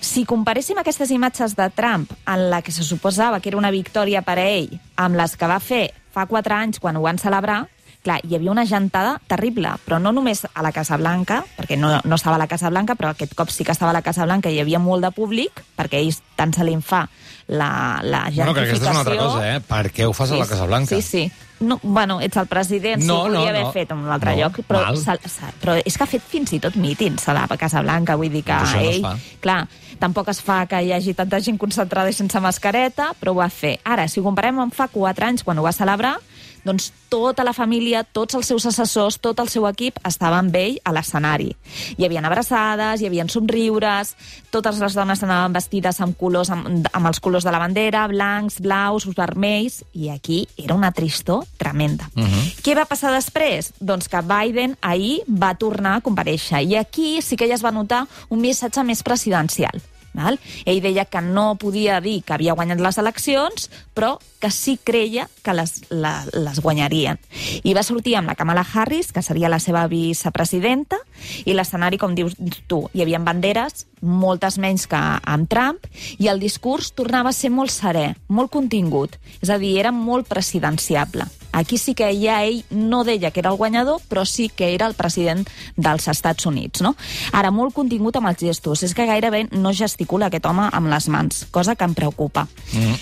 Si 0.00 0.26
comparéssim 0.28 0.78
aquestes 0.78 1.10
imatges 1.10 1.56
de 1.56 1.68
Trump 1.74 2.10
en 2.28 2.48
la 2.50 2.60
que 2.62 2.72
se 2.72 2.84
suposava 2.84 3.40
que 3.40 3.48
era 3.50 3.58
una 3.58 3.72
victòria 3.74 4.22
per 4.22 4.38
a 4.38 4.44
ell 4.48 4.76
amb 4.96 5.16
les 5.18 5.36
que 5.36 5.48
va 5.48 5.58
fer 5.60 5.88
fa 6.12 6.26
quatre 6.30 6.54
anys 6.54 6.80
quan 6.80 6.96
ho 6.96 7.04
van 7.04 7.18
celebrar, 7.20 7.64
clar, 8.06 8.20
hi 8.22 8.36
havia 8.38 8.52
una 8.54 8.64
gentada 8.66 9.16
terrible, 9.26 9.74
però 9.84 9.98
no 10.02 10.12
només 10.14 10.44
a 10.46 10.62
la 10.62 10.70
Casa 10.72 10.96
Blanca, 11.00 11.40
perquè 11.58 11.76
no, 11.78 11.96
no 12.04 12.18
estava 12.18 12.38
a 12.38 12.42
la 12.44 12.46
Casa 12.50 12.70
Blanca, 12.70 12.94
però 12.94 13.10
aquest 13.12 13.34
cop 13.34 13.50
sí 13.50 13.66
que 13.66 13.74
estava 13.74 13.90
a 13.90 13.96
la 13.98 14.04
Casa 14.06 14.24
Blanca 14.28 14.48
i 14.52 14.56
hi 14.56 14.62
havia 14.62 14.78
molt 14.82 15.02
de 15.04 15.10
públic, 15.16 15.64
perquè 15.76 15.98
ells 16.04 16.22
tant 16.38 16.54
se 16.54 16.64
li 16.64 16.76
fa 16.84 17.06
la, 17.48 17.98
la 18.02 18.26
Bueno, 18.34 18.54
que 18.54 18.64
aquesta 18.66 18.86
és 18.90 18.90
una 18.90 19.02
altra 19.02 19.14
gentrificació. 19.14 19.26
cosa, 19.34 19.50
eh? 19.56 19.60
Per 19.66 19.90
què 19.94 20.06
ho 20.06 20.14
fas 20.16 20.32
a 20.32 20.38
la 20.40 20.46
Casa 20.50 20.66
Blanca? 20.70 20.94
Sí, 20.94 21.02
sí. 21.02 21.26
No, 21.58 21.78
bueno, 21.82 22.18
ets 22.20 22.36
el 22.36 22.46
president, 22.50 23.02
No, 23.08 23.14
no, 23.16 23.24
sí, 23.24 23.30
no, 23.32 23.38
podria 23.40 23.50
haver 23.54 23.62
no. 23.64 23.72
fet 23.72 23.90
en 23.94 23.98
un 24.04 24.10
altre 24.12 24.34
No, 24.34 24.42
lloc, 24.42 24.58
però, 24.68 24.82
se, 24.94 25.14
se, 25.24 25.46
però 25.62 25.76
és 25.80 25.96
que 25.96 26.04
ha 26.04 26.10
fet 26.10 26.22
fins 26.28 26.52
i 26.52 26.58
tot 26.60 26.76
mítings 26.76 27.24
a 27.30 27.32
la 27.32 27.46
Casa 27.56 27.80
Blanca, 27.80 28.16
vull 28.20 28.28
dir 28.30 28.42
que 28.44 28.52
Doncs 28.52 28.74
no 28.76 28.82
ell... 28.90 29.00
fa. 29.06 29.14
clar, 29.40 29.58
tampoc 29.98 30.28
es 30.34 30.42
fa 30.44 30.58
que 30.68 30.82
hi 30.84 30.92
hagi 30.92 31.14
tanta 31.16 31.40
gent 31.40 31.56
concentrada 31.58 32.12
i 32.12 32.12
sense 32.12 32.38
mascareta, 32.44 33.14
però 33.18 33.32
ho 33.32 33.40
va 33.40 33.48
fer. 33.48 33.78
Ara, 33.88 34.04
si 34.06 34.20
ho 34.20 34.26
comparem 34.26 34.60
amb 34.66 34.74
fa 34.76 34.88
4 34.92 35.24
anys, 35.30 35.46
quan 35.48 35.56
ho 35.58 35.64
va 35.64 35.72
celebrar, 35.72 36.18
doncs 36.66 36.90
tota 37.08 37.44
la 37.46 37.54
família, 37.56 38.02
tots 38.04 38.34
els 38.34 38.48
seus 38.50 38.66
assessors, 38.66 39.20
tot 39.22 39.38
el 39.40 39.48
seu 39.52 39.66
equip 39.68 40.00
estava 40.06 40.40
amb 40.42 40.54
ell 40.58 40.76
a 40.84 40.92
l'escenari. 40.92 41.52
Hi 41.96 42.06
havia 42.06 42.24
abraçades, 42.26 43.00
hi 43.00 43.08
havia 43.08 43.26
somriures, 43.30 44.14
totes 44.50 44.80
les 44.82 44.96
dones 44.98 45.22
anaven 45.22 45.54
vestides 45.56 46.00
amb 46.02 46.16
colors 46.18 46.50
amb, 46.50 46.88
amb 46.92 47.10
els 47.10 47.20
colors 47.22 47.46
de 47.46 47.54
la 47.54 47.62
bandera, 47.62 48.06
blancs, 48.10 48.60
blaus, 48.64 49.06
vermells, 49.16 49.82
i 49.94 50.10
aquí 50.10 50.42
era 50.56 50.74
una 50.74 50.92
tristor 50.92 51.44
tremenda. 51.56 52.10
Uh 52.16 52.24
-huh. 52.24 52.44
Què 52.62 52.76
va 52.76 52.84
passar 52.84 53.12
després? 53.12 53.72
Doncs 53.80 54.08
que 54.08 54.22
Biden 54.22 54.76
ahir 54.80 55.22
va 55.28 55.54
tornar 55.54 55.96
a 55.96 56.00
compareixer, 56.00 56.62
i 56.62 56.76
aquí 56.76 57.22
sí 57.22 57.36
que 57.36 57.48
ja 57.48 57.54
es 57.54 57.64
va 57.64 57.70
notar 57.70 58.06
un 58.28 58.40
missatge 58.40 58.82
més 58.84 59.02
presidencial. 59.02 59.80
Val? 60.16 60.40
Ell 60.64 60.82
deia 60.84 61.06
que 61.08 61.22
no 61.22 61.54
podia 61.60 62.00
dir 62.00 62.22
que 62.26 62.34
havia 62.36 62.56
guanyat 62.56 62.82
les 62.82 62.98
eleccions, 62.98 63.70
però 63.94 64.16
que 64.40 64.50
sí 64.50 64.76
creia 64.82 65.28
que 65.42 65.54
les, 65.56 65.78
la, 65.90 66.18
les 66.32 66.60
guanyarien. 66.60 67.20
I 67.64 67.74
va 67.76 67.84
sortir 67.86 68.16
amb 68.18 68.30
la 68.30 68.36
Kamala 68.38 68.64
Harris, 68.66 69.12
que 69.12 69.24
seria 69.24 69.50
la 69.52 69.60
seva 69.62 69.86
vicepresidenta, 69.90 70.98
i 71.44 71.54
l'escenari, 71.56 71.98
com 72.00 72.14
dius 72.16 72.36
tu, 72.68 72.84
hi 72.92 73.04
havia 73.04 73.22
banderes, 73.22 73.86
moltes 74.00 74.58
menys 74.62 74.86
que 74.90 75.00
amb 75.00 75.48
Trump, 75.50 75.80
i 76.18 76.28
el 76.32 76.42
discurs 76.42 76.92
tornava 76.96 77.32
a 77.32 77.36
ser 77.36 77.52
molt 77.54 77.72
serè, 77.74 78.10
molt 78.28 78.52
contingut. 78.52 79.16
És 79.40 79.50
a 79.50 79.60
dir, 79.62 79.76
era 79.80 79.92
molt 79.94 80.28
presidenciable. 80.28 81.28
Aquí 81.56 81.78
sí 81.80 81.94
que 81.96 82.10
ja 82.20 82.42
ell 82.44 82.62
no 82.70 83.02
deia 83.08 83.30
que 83.32 83.40
era 83.40 83.50
el 83.54 83.56
guanyador, 83.56 84.02
però 84.10 84.26
sí 84.28 84.50
que 84.52 84.74
era 84.74 84.86
el 84.86 84.94
president 84.94 85.46
dels 85.76 86.08
Estats 86.12 86.44
Units. 86.44 86.84
No? 86.84 86.92
Ara, 87.32 87.50
molt 87.50 87.72
contingut 87.74 88.20
amb 88.20 88.28
els 88.28 88.44
gestos. 88.44 88.84
És 88.84 88.92
que 88.94 89.08
gairebé 89.08 89.46
no 89.56 89.72
gesticula 89.72 90.28
aquest 90.28 90.46
home 90.46 90.68
amb 90.68 90.92
les 90.92 91.08
mans, 91.08 91.46
cosa 91.50 91.74
que 91.74 91.88
em 91.88 91.96
preocupa. 91.96 92.44
Mm. 92.76 92.96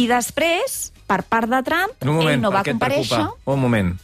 I 0.00 0.06
després, 0.08 0.80
per 1.06 1.22
part 1.28 1.52
de 1.52 1.60
Trump, 1.66 1.96
moment, 2.00 2.32
ell 2.32 2.40
no 2.40 2.54
va 2.54 2.64
preocupa? 2.64 3.26
Un 3.44 3.60
moment. 3.60 3.96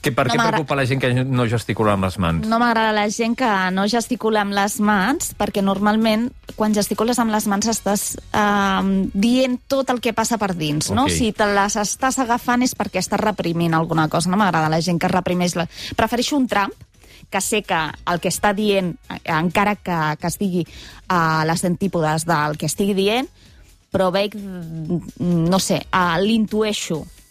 Que, 0.00 0.12
per 0.16 0.26
No 0.28 0.32
què 0.32 0.40
preocupa 0.40 0.76
la 0.78 0.86
gent 0.88 1.00
que 1.02 1.10
no 1.28 1.44
gesticula 1.50 1.92
amb 1.92 2.06
les 2.06 2.16
mans? 2.22 2.46
No 2.48 2.58
m'agrada 2.62 2.94
la 2.96 3.04
gent 3.12 3.34
que 3.36 3.48
no 3.76 3.84
gesticula 3.90 4.40
amb 4.46 4.56
les 4.56 4.78
mans, 4.80 5.34
perquè 5.36 5.60
normalment 5.64 6.30
quan 6.56 6.72
gesticules 6.76 7.20
amb 7.20 7.34
les 7.34 7.46
mans 7.50 7.68
estàs 7.68 8.04
eh, 8.16 8.90
dient 9.12 9.58
tot 9.68 9.92
el 9.92 10.00
que 10.00 10.14
passa 10.16 10.38
per 10.40 10.54
dins, 10.56 10.88
no? 10.96 11.04
Ok. 11.04 11.16
Si 11.18 11.32
te 11.36 11.48
les 11.52 11.76
estàs 11.80 12.20
agafant 12.22 12.64
és 12.64 12.72
perquè 12.76 13.02
estàs 13.04 13.20
reprimint 13.20 13.76
alguna 13.76 14.08
cosa. 14.08 14.32
No 14.32 14.40
m'agrada 14.40 14.72
la 14.72 14.80
gent 14.80 15.00
que 15.00 15.12
reprimeix... 15.12 15.58
La... 15.60 15.68
Prefereixo 15.96 16.38
un 16.40 16.48
Trump 16.48 16.72
que 17.30 17.40
sé 17.44 17.62
que 17.62 17.78
el 18.10 18.20
que 18.20 18.32
està 18.32 18.54
dient, 18.56 18.94
eh, 19.12 19.20
encara 19.36 19.76
que, 19.76 20.00
que 20.16 20.32
estigui 20.32 20.64
a 21.12 21.44
les 21.46 21.64
antípodes 21.68 22.24
del 22.26 22.56
que 22.58 22.72
estigui 22.72 22.96
dient, 22.96 23.28
però 23.92 24.10
veig, 24.14 24.34
mm, 24.34 25.48
no 25.50 25.60
sé, 25.60 25.84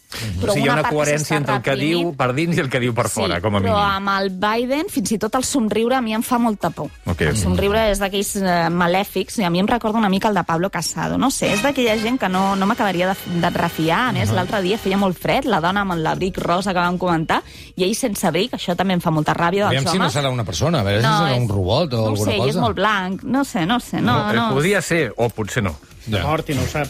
uh, 0.09 0.17
l'intueixo. 0.25 0.49
o 0.49 0.53
sigui, 0.53 0.65
hi 0.65 0.69
ha 0.69 0.73
una 0.73 0.89
coherència 0.89 1.37
entre 1.37 1.55
el 1.55 1.61
que 1.61 1.71
reprimint- 1.75 1.99
diu 2.01 2.13
per 2.17 2.33
dins 2.33 2.57
i 2.57 2.59
el 2.59 2.69
que 2.69 2.79
diu 2.79 2.93
per 2.93 3.07
fora, 3.09 3.35
sí, 3.35 3.41
com 3.41 3.55
a 3.55 3.59
mínim. 3.59 3.73
però 3.73 3.83
amb 3.95 4.09
el 4.17 4.29
Biden, 4.31 4.85
fins 4.89 5.11
i 5.11 5.17
tot 5.19 5.35
el 5.35 5.43
somriure 5.43 5.95
a 5.95 6.01
mi 6.01 6.13
em 6.13 6.23
fa 6.23 6.37
molta 6.39 6.69
por. 6.69 6.89
Ok. 7.05 7.21
El 7.21 7.37
somriure 7.37 7.89
és 7.91 7.99
d'aquells 7.99 8.35
eh, 8.41 8.69
malèfics 8.69 9.37
i 9.39 9.43
a 9.43 9.49
mi 9.49 9.59
em 9.59 9.67
recorda 9.67 9.97
una 9.97 10.09
mica 10.09 10.27
el 10.29 10.35
de 10.35 10.43
Pablo 10.43 10.69
Casado. 10.69 11.17
No 11.17 11.29
sé, 11.31 11.53
és 11.53 11.61
d'aquella 11.61 11.97
gent 12.01 12.17
que 12.19 12.29
no, 12.29 12.55
no 12.55 12.65
m'acabaria 12.65 13.13
de, 13.13 13.39
de 13.41 13.49
refiar. 13.49 14.09
A 14.09 14.11
més, 14.11 14.31
l'altre 14.31 14.61
dia 14.61 14.77
feia 14.77 14.97
molt 14.97 15.17
fred, 15.17 15.45
la 15.45 15.59
dona 15.61 15.81
amb 15.81 15.93
l'abric 15.99 16.37
rosa 16.37 16.73
que 16.73 16.79
vam 16.79 16.97
comentar, 16.97 17.41
i 17.75 17.83
ell 17.83 17.95
sense 17.95 18.25
abric, 18.27 18.53
això 18.53 18.75
també 18.75 18.93
em 18.93 19.01
fa 19.01 19.11
molta 19.11 19.33
ràbia 19.33 19.67
dels 19.69 19.79
Aviam 19.81 19.93
si 19.93 19.99
no 19.99 20.09
serà 20.09 20.29
una 20.31 20.43
persona, 20.45 20.79
a 20.81 20.83
veure 20.83 21.01
si 21.01 21.07
serà 21.07 21.31
és- 21.31 21.37
un 21.41 21.47
robot 21.49 21.93
o 21.93 21.97
no 21.97 22.07
alguna 22.13 22.31
sé, 22.31 22.37
cosa. 22.37 22.45
i 22.45 22.49
és 22.49 22.55
molt 22.55 22.75
blanc. 22.75 23.23
No 23.23 23.43
sé, 23.43 23.65
no 23.65 23.79
sé. 23.79 24.01
No, 24.01 24.29
eh, 24.31 24.35
no, 24.35 24.49
Podria 24.53 24.81
ser, 24.81 25.13
o 25.17 25.29
potser 25.29 25.63
no. 25.63 25.75
Ja. 26.09 26.23
Mort 26.25 26.49
i 26.49 26.55
no 26.55 26.63
ho 26.63 26.67
sap. 26.67 26.87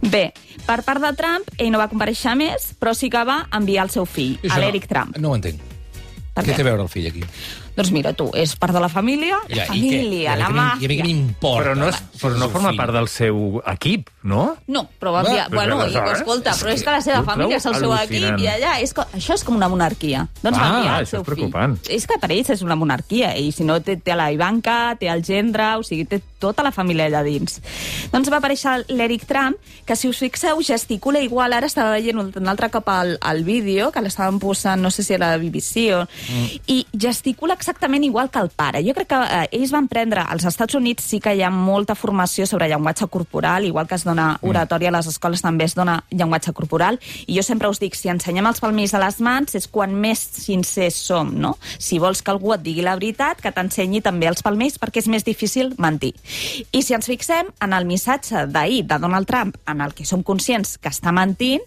Bé, 0.00 0.32
per 0.66 0.80
part 0.86 1.02
de 1.04 1.12
Trump, 1.18 1.48
ell 1.58 1.70
no 1.72 1.80
va 1.80 1.88
compareixer 1.92 2.34
més, 2.38 2.72
però 2.80 2.94
sí 2.96 3.10
que 3.12 3.24
va 3.24 3.44
enviar 3.56 3.86
el 3.88 3.92
seu 3.94 4.06
fill, 4.08 4.38
l'Eric 4.42 4.88
Trump. 4.90 5.16
No 5.18 5.32
ho 5.32 5.38
entenc. 5.38 5.60
Per 6.34 6.42
Què 6.42 6.56
té 6.56 6.64
a 6.64 6.66
veure 6.66 6.82
el 6.82 6.90
fill 6.90 7.06
aquí? 7.06 7.22
Doncs 7.74 7.90
mira, 7.90 8.12
tu, 8.14 8.28
és 8.38 8.52
part 8.56 8.72
de 8.76 8.80
la 8.80 8.88
família, 8.88 9.38
Ja, 9.48 9.56
la 9.56 9.64
família, 9.66 10.36
la 10.38 10.48
m'im- 10.48 10.82
I 10.82 10.86
a 10.86 10.88
mi 10.88 10.94
què 10.94 11.02
màfia... 11.02 11.04
m'importa? 11.08 11.62
Però 11.64 11.74
no, 11.78 11.88
és, 11.90 11.96
però 12.20 12.36
no 12.38 12.46
el 12.46 12.52
forma 12.52 12.72
part 12.78 12.92
del 12.94 13.08
seu 13.10 13.60
equip, 13.72 14.10
no? 14.22 14.44
No, 14.70 14.84
però, 15.00 15.12
Va, 15.16 15.22
va, 15.24 15.32
però 15.50 15.58
bueno, 15.58 15.80
i, 15.88 15.96
escolta, 16.14 16.50
és 16.54 16.62
però 16.62 16.70
és 16.74 16.80
que 16.80 16.84
que 16.84 16.94
la 16.94 17.00
seva 17.02 17.22
família 17.26 17.56
és 17.58 17.66
el 17.66 17.74
seu 17.80 17.94
equip 17.96 18.38
i 18.44 18.46
allà, 18.52 18.76
és, 18.84 18.94
això 18.94 19.34
és 19.34 19.42
com 19.44 19.56
una 19.58 19.68
monarquia. 19.68 20.26
Doncs 20.42 20.58
Ah, 20.58 20.60
va 20.60 20.68
enviar 20.78 20.98
el 21.00 21.06
això 21.06 21.10
seu 21.16 21.20
és 21.22 21.26
preocupant. 21.26 21.76
Fill. 21.82 21.96
És 21.96 22.06
que 22.06 22.18
per 22.22 22.30
ells 22.30 22.50
és 22.54 22.62
una 22.62 22.76
monarquia, 22.76 23.32
i 23.36 23.50
si 23.52 23.64
no 23.66 23.80
té, 23.82 23.96
té 23.96 24.14
la 24.14 24.30
Ivanka, 24.32 24.94
té 25.00 25.08
el 25.10 25.24
gendre, 25.24 25.72
o 25.76 25.82
sigui, 25.82 26.04
té 26.06 26.20
tota 26.38 26.62
la 26.62 26.70
família 26.72 27.06
allà 27.08 27.24
dins. 27.24 27.58
Doncs 28.12 28.30
va 28.30 28.38
aparèixer 28.38 28.84
l'Eric 28.92 29.24
Trump, 29.26 29.56
que 29.84 29.96
si 29.96 30.08
us 30.08 30.18
fixeu 30.22 30.60
gesticula 30.62 31.18
igual, 31.24 31.52
ara 31.56 31.66
estava 31.66 31.96
veient 31.96 32.18
un, 32.20 32.30
un 32.36 32.48
altre 32.48 32.68
cop 32.70 32.88
el, 32.92 33.16
el 33.18 33.42
vídeo, 33.44 33.90
que 33.90 34.02
l'estaven 34.04 34.38
posant, 34.38 34.80
no 34.82 34.90
sé 34.92 35.02
si 35.02 35.14
era 35.16 35.30
la 35.34 35.38
BBC 35.42 35.88
o... 35.96 36.04
Mm. 36.04 36.60
i 36.68 36.86
gesticula 36.92 37.54
exactament 37.64 38.04
igual 38.04 38.30
que 38.30 38.38
el 38.38 38.50
pare. 38.50 38.82
Jo 38.84 38.92
crec 38.92 39.08
que 39.08 39.18
eh, 39.24 39.48
ells 39.56 39.72
van 39.72 39.88
prendre, 39.88 40.20
als 40.20 40.44
Estats 40.44 40.76
Units 40.76 41.06
sí 41.08 41.20
que 41.24 41.32
hi 41.32 41.40
ha 41.42 41.50
molta 41.50 41.96
formació 41.96 42.44
sobre 42.46 42.68
llenguatge 42.68 43.08
corporal, 43.08 43.64
igual 43.64 43.88
que 43.88 43.96
es 43.96 44.04
dona 44.04 44.34
oratòria 44.44 44.92
a 44.92 44.96
les 44.98 45.08
escoles 45.08 45.42
també 45.42 45.64
es 45.64 45.76
dona 45.78 45.96
llenguatge 46.12 46.52
corporal, 46.52 47.00
i 47.26 47.38
jo 47.38 47.46
sempre 47.46 47.70
us 47.72 47.80
dic, 47.80 47.96
si 47.96 48.12
ensenyem 48.12 48.50
els 48.50 48.60
palmells 48.60 48.94
a 48.94 49.00
les 49.00 49.18
mans 49.24 49.56
és 49.56 49.68
quan 49.72 49.96
més 49.96 50.20
sincers 50.44 51.00
som, 51.08 51.32
no? 51.40 51.56
Si 51.78 51.98
vols 52.02 52.20
que 52.20 52.34
algú 52.34 52.52
et 52.54 52.64
digui 52.64 52.84
la 52.84 52.98
veritat, 53.00 53.40
que 53.40 53.54
t'ensenyi 53.54 54.04
també 54.04 54.28
els 54.28 54.44
palmells, 54.44 54.78
perquè 54.82 55.00
és 55.00 55.08
més 55.08 55.24
difícil 55.24 55.72
mentir. 55.80 56.12
I 56.72 56.84
si 56.84 56.96
ens 56.96 57.08
fixem 57.08 57.48
en 57.64 57.72
el 57.72 57.88
missatge 57.88 58.44
d'ahir 58.52 58.84
de 58.90 59.00
Donald 59.00 59.30
Trump, 59.30 59.56
en 59.66 59.80
el 59.80 59.96
que 59.96 60.04
som 60.04 60.22
conscients 60.22 60.76
que 60.76 60.92
està 60.92 61.16
mentint, 61.16 61.64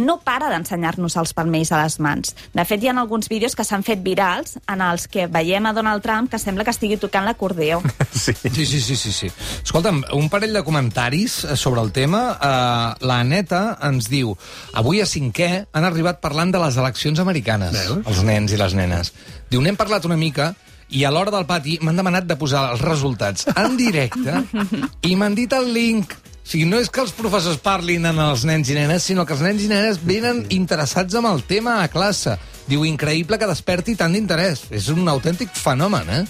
no 0.00 0.18
para 0.24 0.48
d'ensenyar-nos 0.50 1.16
els 1.20 1.32
palmells 1.36 1.70
a 1.72 1.82
les 1.82 1.98
mans. 2.02 2.34
De 2.56 2.64
fet, 2.66 2.82
hi 2.82 2.90
ha 2.90 2.94
alguns 2.98 3.28
vídeos 3.30 3.54
que 3.56 3.64
s'han 3.66 3.84
fet 3.86 4.02
virals 4.04 4.56
en 4.66 4.82
els 4.84 5.06
que 5.08 5.26
veiem 5.30 5.68
a 5.68 5.74
Donald 5.76 6.02
Trump 6.04 6.30
que 6.32 6.40
sembla 6.42 6.64
que 6.66 6.74
estigui 6.74 6.98
tocant 7.00 7.28
l'acordeó. 7.28 7.82
Sí. 8.20 8.34
Sí, 8.34 8.66
sí, 8.66 8.80
sí, 8.82 8.96
sí, 8.96 9.12
sí. 9.14 9.28
Escolta'm, 9.62 10.02
un 10.12 10.26
parell 10.28 10.52
de 10.52 10.62
comentaris 10.66 11.44
eh, 11.44 11.56
sobre 11.56 11.80
el 11.80 11.92
tema. 11.92 12.20
Uh, 12.36 13.06
la 13.06 13.20
Aneta 13.22 13.78
ens 13.86 14.10
diu 14.12 14.34
avui 14.76 15.00
a 15.00 15.06
cinquè 15.08 15.48
han 15.72 15.86
arribat 15.88 16.20
parlant 16.20 16.52
de 16.52 16.60
les 16.60 16.76
eleccions 16.76 17.22
americanes, 17.22 17.72
Veus? 17.72 18.02
els 18.10 18.20
nens 18.26 18.52
i 18.52 18.58
les 18.60 18.74
nenes. 18.76 19.12
Diu, 19.50 19.62
n'hem 19.64 19.78
parlat 19.78 20.04
una 20.08 20.18
mica 20.20 20.50
i 20.90 21.04
a 21.06 21.12
l'hora 21.14 21.30
del 21.32 21.46
pati 21.46 21.78
m'han 21.80 21.96
demanat 22.02 22.26
de 22.26 22.36
posar 22.36 22.66
els 22.74 22.82
resultats 22.82 23.46
en 23.54 23.76
directe 23.78 24.40
i 25.08 25.14
m'han 25.16 25.38
dit 25.38 25.52
el 25.56 25.72
link. 25.74 26.12
O 26.40 26.50
sigui, 26.50 26.64
no 26.66 26.80
és 26.82 26.88
que 26.90 27.02
els 27.04 27.12
professors 27.14 27.60
parlin 27.62 28.08
en 28.10 28.18
els 28.18 28.42
nens 28.48 28.70
i 28.72 28.74
nenes, 28.74 29.04
sinó 29.06 29.26
que 29.26 29.36
els 29.36 29.44
nens 29.44 29.62
i 29.62 29.68
nenes 29.70 30.00
venen 30.02 30.42
interessats 30.50 31.14
amb 31.14 31.30
el 31.30 31.44
tema 31.46 31.80
a 31.84 31.90
classe. 31.92 32.34
Diu, 32.70 32.84
increïble 32.86 33.38
que 33.38 33.48
desperti 33.50 33.96
tant 33.98 34.14
d'interès. 34.14 34.64
És 34.74 34.88
un 34.90 35.06
autèntic 35.10 35.52
fenomen, 35.54 36.10
eh? 36.10 36.24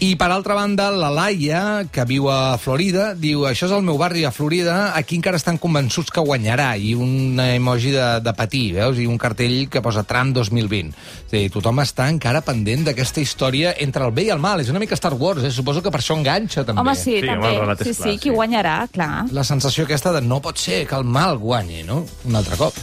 I, 0.00 0.16
per 0.18 0.30
altra 0.32 0.54
banda, 0.58 0.88
la 0.90 1.10
Laia, 1.14 1.84
que 1.92 2.02
viu 2.08 2.26
a 2.32 2.56
Florida, 2.58 3.12
diu 3.14 3.44
això 3.46 3.68
és 3.68 3.74
el 3.76 3.84
meu 3.86 3.98
barri 4.00 4.24
a 4.26 4.32
Florida, 4.34 4.92
aquí 4.98 5.14
encara 5.18 5.38
estan 5.38 5.60
convençuts 5.62 6.10
que 6.10 6.24
guanyarà, 6.24 6.72
i 6.76 6.94
un 6.98 7.38
emoji 7.38 7.92
de, 7.94 8.06
de 8.24 8.32
patir, 8.34 8.72
veus? 8.80 8.98
I 8.98 9.06
un 9.06 9.20
cartell 9.20 9.68
que 9.70 9.82
posa 9.84 10.02
Trump 10.08 10.34
2020. 10.34 10.90
És 11.28 11.30
a 11.30 11.36
dir, 11.36 11.52
tothom 11.54 11.78
està 11.84 12.08
encara 12.10 12.42
pendent 12.42 12.88
d'aquesta 12.88 13.22
història 13.22 13.76
entre 13.84 14.08
el 14.08 14.14
bé 14.16 14.26
i 14.26 14.32
el 14.34 14.42
mal. 14.42 14.60
És 14.64 14.72
una 14.74 14.82
mica 14.82 14.98
Star 14.98 15.14
Wars, 15.14 15.44
eh? 15.46 15.52
Suposo 15.54 15.84
que 15.84 15.92
per 15.94 16.00
això 16.02 16.18
enganxa, 16.18 16.64
també. 16.66 16.82
Home, 16.82 16.96
sí, 16.98 17.20
Sí, 17.22 17.28
home, 17.28 17.52
també. 17.52 17.76
és 17.78 17.86
sí, 17.86 18.02
clar, 18.02 18.10
sí, 18.10 18.18
qui 18.18 18.30
sí. 18.30 18.34
guanyarà, 18.34 18.76
clar. 18.90 19.12
La 19.30 19.44
sensació 19.46 19.86
aquesta 19.86 20.12
de 20.16 20.24
no 20.26 20.40
pot 20.42 20.58
ser 20.58 20.82
que 20.88 20.98
el 20.98 21.04
mal 21.04 21.38
guanyi, 21.38 21.84
no? 21.86 22.02
Un 22.26 22.42
altre 22.42 22.58
cop. 22.58 22.74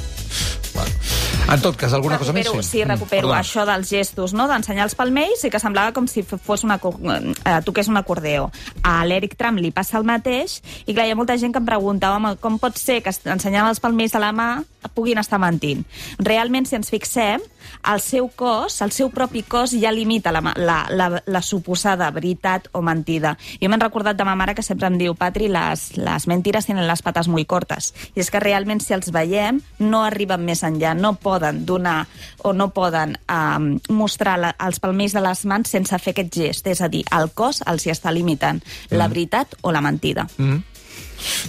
En 1.52 1.62
tot 1.62 1.76
cas, 1.76 1.94
alguna 1.94 2.18
cosa 2.20 2.34
més? 2.34 2.46
recupero, 2.46 2.64
sí, 2.64 2.84
Mm, 2.84 2.90
recupero 2.92 3.28
perdona. 3.28 3.40
això 3.42 3.66
dels 3.66 3.90
gestos, 3.90 4.34
no? 4.34 4.48
d'ensenyar 4.48 4.84
els 4.86 4.96
palmells 4.96 5.44
i 5.44 5.50
que 5.50 5.60
semblava 5.60 5.92
com 5.94 6.08
si 6.08 6.22
fos 6.24 6.64
una, 6.64 6.76
eh, 6.80 7.62
toqués 7.66 7.88
un 7.88 7.98
acordeó. 7.98 8.52
A 8.84 9.04
l'Eric 9.06 9.36
Trump 9.36 9.58
li 9.60 9.72
passa 9.72 9.98
el 9.98 10.04
mateix 10.04 10.62
i 10.86 10.94
clar, 10.94 11.08
hi 11.08 11.12
ha 11.12 11.16
molta 11.16 11.38
gent 11.38 11.52
que 11.54 11.60
em 11.60 11.66
pregunta 11.66 12.14
home, 12.16 12.36
com 12.38 12.60
pot 12.60 12.78
ser 12.78 13.02
que 13.02 13.10
ensenyant 13.26 13.68
els 13.68 13.80
palmells 13.80 14.14
a 14.16 14.20
la 14.20 14.32
mà 14.32 14.64
puguin 14.96 15.18
estar 15.18 15.40
mentint? 15.40 15.86
Realment, 16.20 16.66
si 16.68 16.76
ens 16.76 16.90
fixem, 16.90 17.42
el 17.94 18.02
seu 18.04 18.30
cos, 18.36 18.82
el 18.82 18.92
seu 18.96 19.10
propi 19.14 19.44
cos 19.44 19.74
ja 19.80 19.92
limita 19.92 20.32
la, 20.36 20.42
la, 20.56 20.80
la, 20.90 21.10
la 21.26 21.42
suposada 21.42 22.10
veritat 22.16 22.70
o 22.74 22.82
mentida. 22.86 23.36
Jo 23.62 23.70
m'he 23.70 23.80
recordat 23.82 24.18
de 24.20 24.28
ma 24.28 24.36
mare 24.40 24.56
que 24.56 24.66
sempre 24.66 24.90
em 24.90 24.98
diu 25.00 25.16
Patri, 25.20 25.50
les, 25.52 25.86
les 25.98 26.28
mentires 26.30 26.68
tenen 26.70 26.88
les 26.88 27.04
pates 27.06 27.30
muy 27.32 27.46
cortes. 27.46 27.94
I 28.16 28.24
és 28.24 28.32
que 28.32 28.42
realment 28.44 28.82
si 28.84 28.96
els 28.98 29.12
veiem 29.16 29.62
no 29.80 30.04
arriben 30.06 30.46
més 30.46 30.64
enllà, 30.68 30.96
no 30.98 31.16
poden 31.20 31.66
donar 31.66 32.06
o 32.44 32.54
no 32.54 32.70
poden 32.76 33.18
um, 33.28 33.72
mostrar 33.96 34.38
la, 34.40 34.54
els 34.66 34.80
palmells 34.80 35.16
de 35.18 35.24
les 35.24 35.46
mans 35.50 35.70
sense 35.70 36.00
fer 36.00 36.16
aquest 36.16 36.36
gest. 36.36 36.68
És 36.68 36.82
a 36.82 36.90
dir, 36.92 37.06
el 37.16 37.32
cos 37.36 37.64
els 37.68 37.86
hi 37.86 37.94
està 37.94 38.14
limitant 38.16 38.62
la 38.92 39.08
veritat 39.12 39.56
o 39.62 39.74
la 39.76 39.82
mentida. 39.86 40.28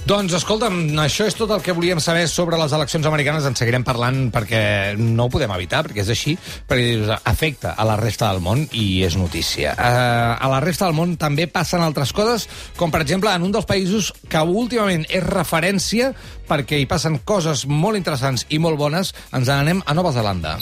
Doncs, 0.09 0.35
escolta'm, 0.41 0.79
això 1.03 1.27
és 1.29 1.37
tot 1.39 1.51
el 1.55 1.63
que 1.65 1.75
volíem 1.77 2.01
saber 2.03 2.27
sobre 2.29 2.59
les 2.61 2.73
eleccions 2.77 3.07
americanes. 3.07 3.47
En 3.47 3.57
seguirem 3.59 3.85
parlant 3.87 4.29
perquè 4.35 4.63
no 4.99 5.27
ho 5.27 5.33
podem 5.33 5.53
evitar, 5.57 5.83
perquè 5.87 6.05
és 6.05 6.13
així, 6.13 6.37
perquè 6.69 7.19
afecta 7.31 7.75
a 7.77 7.87
la 7.89 7.97
resta 8.01 8.31
del 8.31 8.43
món 8.45 8.67
i 8.73 9.05
és 9.07 9.17
notícia. 9.21 9.75
Uh, 9.77 10.35
a 10.41 10.51
la 10.53 10.61
resta 10.65 10.89
del 10.89 10.99
món 10.99 11.17
també 11.21 11.47
passen 11.51 11.85
altres 11.85 12.15
coses, 12.17 12.49
com 12.77 12.93
per 12.93 13.03
exemple 13.05 13.33
en 13.33 13.47
un 13.47 13.55
dels 13.55 13.69
països 13.69 14.13
que 14.29 14.43
últimament 14.43 15.07
és 15.09 15.25
referència 15.27 16.13
perquè 16.51 16.81
hi 16.81 16.89
passen 16.91 17.21
coses 17.25 17.67
molt 17.71 17.99
interessants 18.01 18.47
i 18.51 18.59
molt 18.59 18.81
bones, 18.81 19.15
ens 19.37 19.51
n'anem 19.51 19.85
a 19.87 19.95
Nova 19.95 20.15
Zelanda. 20.17 20.59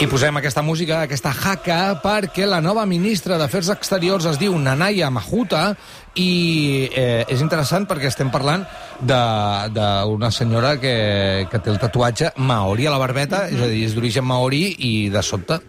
I 0.00 0.06
posem 0.08 0.32
aquesta 0.40 0.62
música, 0.64 1.02
aquesta 1.04 1.28
haka, 1.28 1.98
perquè 2.00 2.46
la 2.48 2.62
nova 2.64 2.86
ministra 2.88 3.36
d'Afers 3.36 3.68
Exteriors 3.74 4.24
es 4.30 4.38
diu 4.40 4.54
Nanaya 4.56 5.10
Mahuta 5.12 5.74
i 6.18 6.88
eh, 6.90 7.22
és 7.30 7.42
interessant 7.44 7.84
perquè 7.86 8.08
estem 8.08 8.32
parlant 8.32 8.64
d'una 9.00 10.30
senyora 10.34 10.74
que, 10.80 11.46
que 11.48 11.60
té 11.62 11.70
el 11.70 11.78
tatuatge 11.80 12.32
maori 12.42 12.88
a 12.88 12.92
la 12.92 12.98
barbeta, 13.00 13.44
és 13.48 13.60
a 13.60 13.68
dir, 13.70 13.84
és 13.86 13.94
d'origen 13.94 14.26
maori 14.26 14.64
i 14.88 14.92
de 15.12 15.22
sobte 15.24 15.60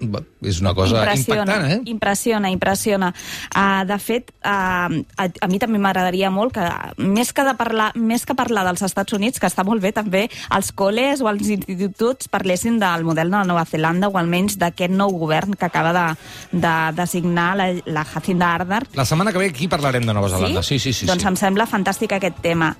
és 0.42 0.60
una 0.64 0.74
cosa 0.76 1.04
impactant, 1.14 1.68
eh? 1.70 1.78
Impressiona, 1.92 2.50
impressiona. 2.52 3.12
Uh, 3.54 3.84
de 3.88 3.98
fet, 4.02 4.34
uh, 4.42 4.90
a, 4.90 5.28
a 5.30 5.50
mi 5.52 5.62
també 5.62 5.80
m'agradaria 5.80 6.32
molt 6.34 6.56
que, 6.58 6.66
més 6.98 7.32
que, 7.32 7.46
de 7.46 7.54
parlar, 7.60 7.92
més 7.96 8.26
que 8.26 8.36
parlar 8.36 8.66
dels 8.68 8.84
Estats 8.88 9.16
Units, 9.16 9.40
que 9.40 9.48
està 9.52 9.64
molt 9.68 9.84
bé 9.84 9.94
també, 9.96 10.26
els 10.58 10.74
col·les 10.74 11.22
o 11.22 11.30
els 11.32 11.54
instituts 11.54 12.32
parlessin 12.32 12.82
del 12.82 13.06
model 13.08 13.30
de 13.30 13.38
la 13.38 13.46
Nova 13.48 13.68
Zelanda 13.70 14.10
o 14.10 14.18
almenys 14.22 14.56
d'aquest 14.62 14.94
nou 14.96 15.12
govern 15.20 15.58
que 15.58 15.68
acaba 15.68 15.92
de, 15.98 16.06
de 16.54 16.75
designar 17.01 17.50
la, 17.60 17.68
la 17.86 18.06
Jacinda 18.06 18.54
Ardern. 18.56 18.88
La 18.96 19.06
setmana 19.06 19.34
que 19.34 19.42
ve 19.42 19.50
aquí 19.51 19.68
parlarem 19.68 20.06
de 20.08 20.13
Nova 20.13 20.30
Zelanda. 20.32 20.63
Sí, 20.63 20.80
sí, 20.80 20.94
sí. 20.94 21.06
doncs 21.10 21.25
sí. 21.25 21.32
em 21.34 21.38
sembla 21.42 21.68
fantàstic 21.70 22.13
aquest 22.18 22.40
tema. 22.46 22.72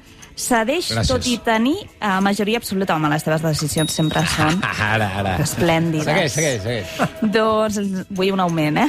Cedeix, 0.42 0.88
Gràcies. 0.94 1.10
tot 1.12 1.26
i 1.28 1.34
tenir 1.44 1.74
uh, 2.00 2.22
majoria 2.24 2.58
absoluta. 2.62 2.96
Home, 2.96 3.10
les 3.12 3.22
teves 3.26 3.42
decisions 3.44 3.92
sempre 3.94 4.22
són 4.32 4.62
Ara, 4.88 5.10
ara. 5.20 5.34
esplèndides. 5.44 6.08
Segueix, 6.08 6.32
segueix, 6.34 6.62
segueix. 6.64 7.34
Doncs 7.36 8.08
vull 8.16 8.32
un 8.32 8.40
augment, 8.40 8.80
eh? 8.80 8.88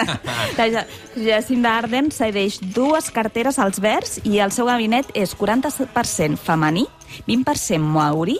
La 0.58 0.66
Ja- 0.74 0.84
Jacinda 1.14 1.76
Ardern 1.78 2.10
cedeix 2.12 2.58
dues 2.74 3.08
carteres 3.14 3.60
als 3.62 3.78
verds 3.80 4.18
i 4.26 4.40
el 4.42 4.50
seu 4.52 4.66
gabinet 4.68 5.14
és 5.14 5.32
40% 5.38 6.36
femení, 6.42 6.84
20% 7.30 7.78
maori 7.86 8.36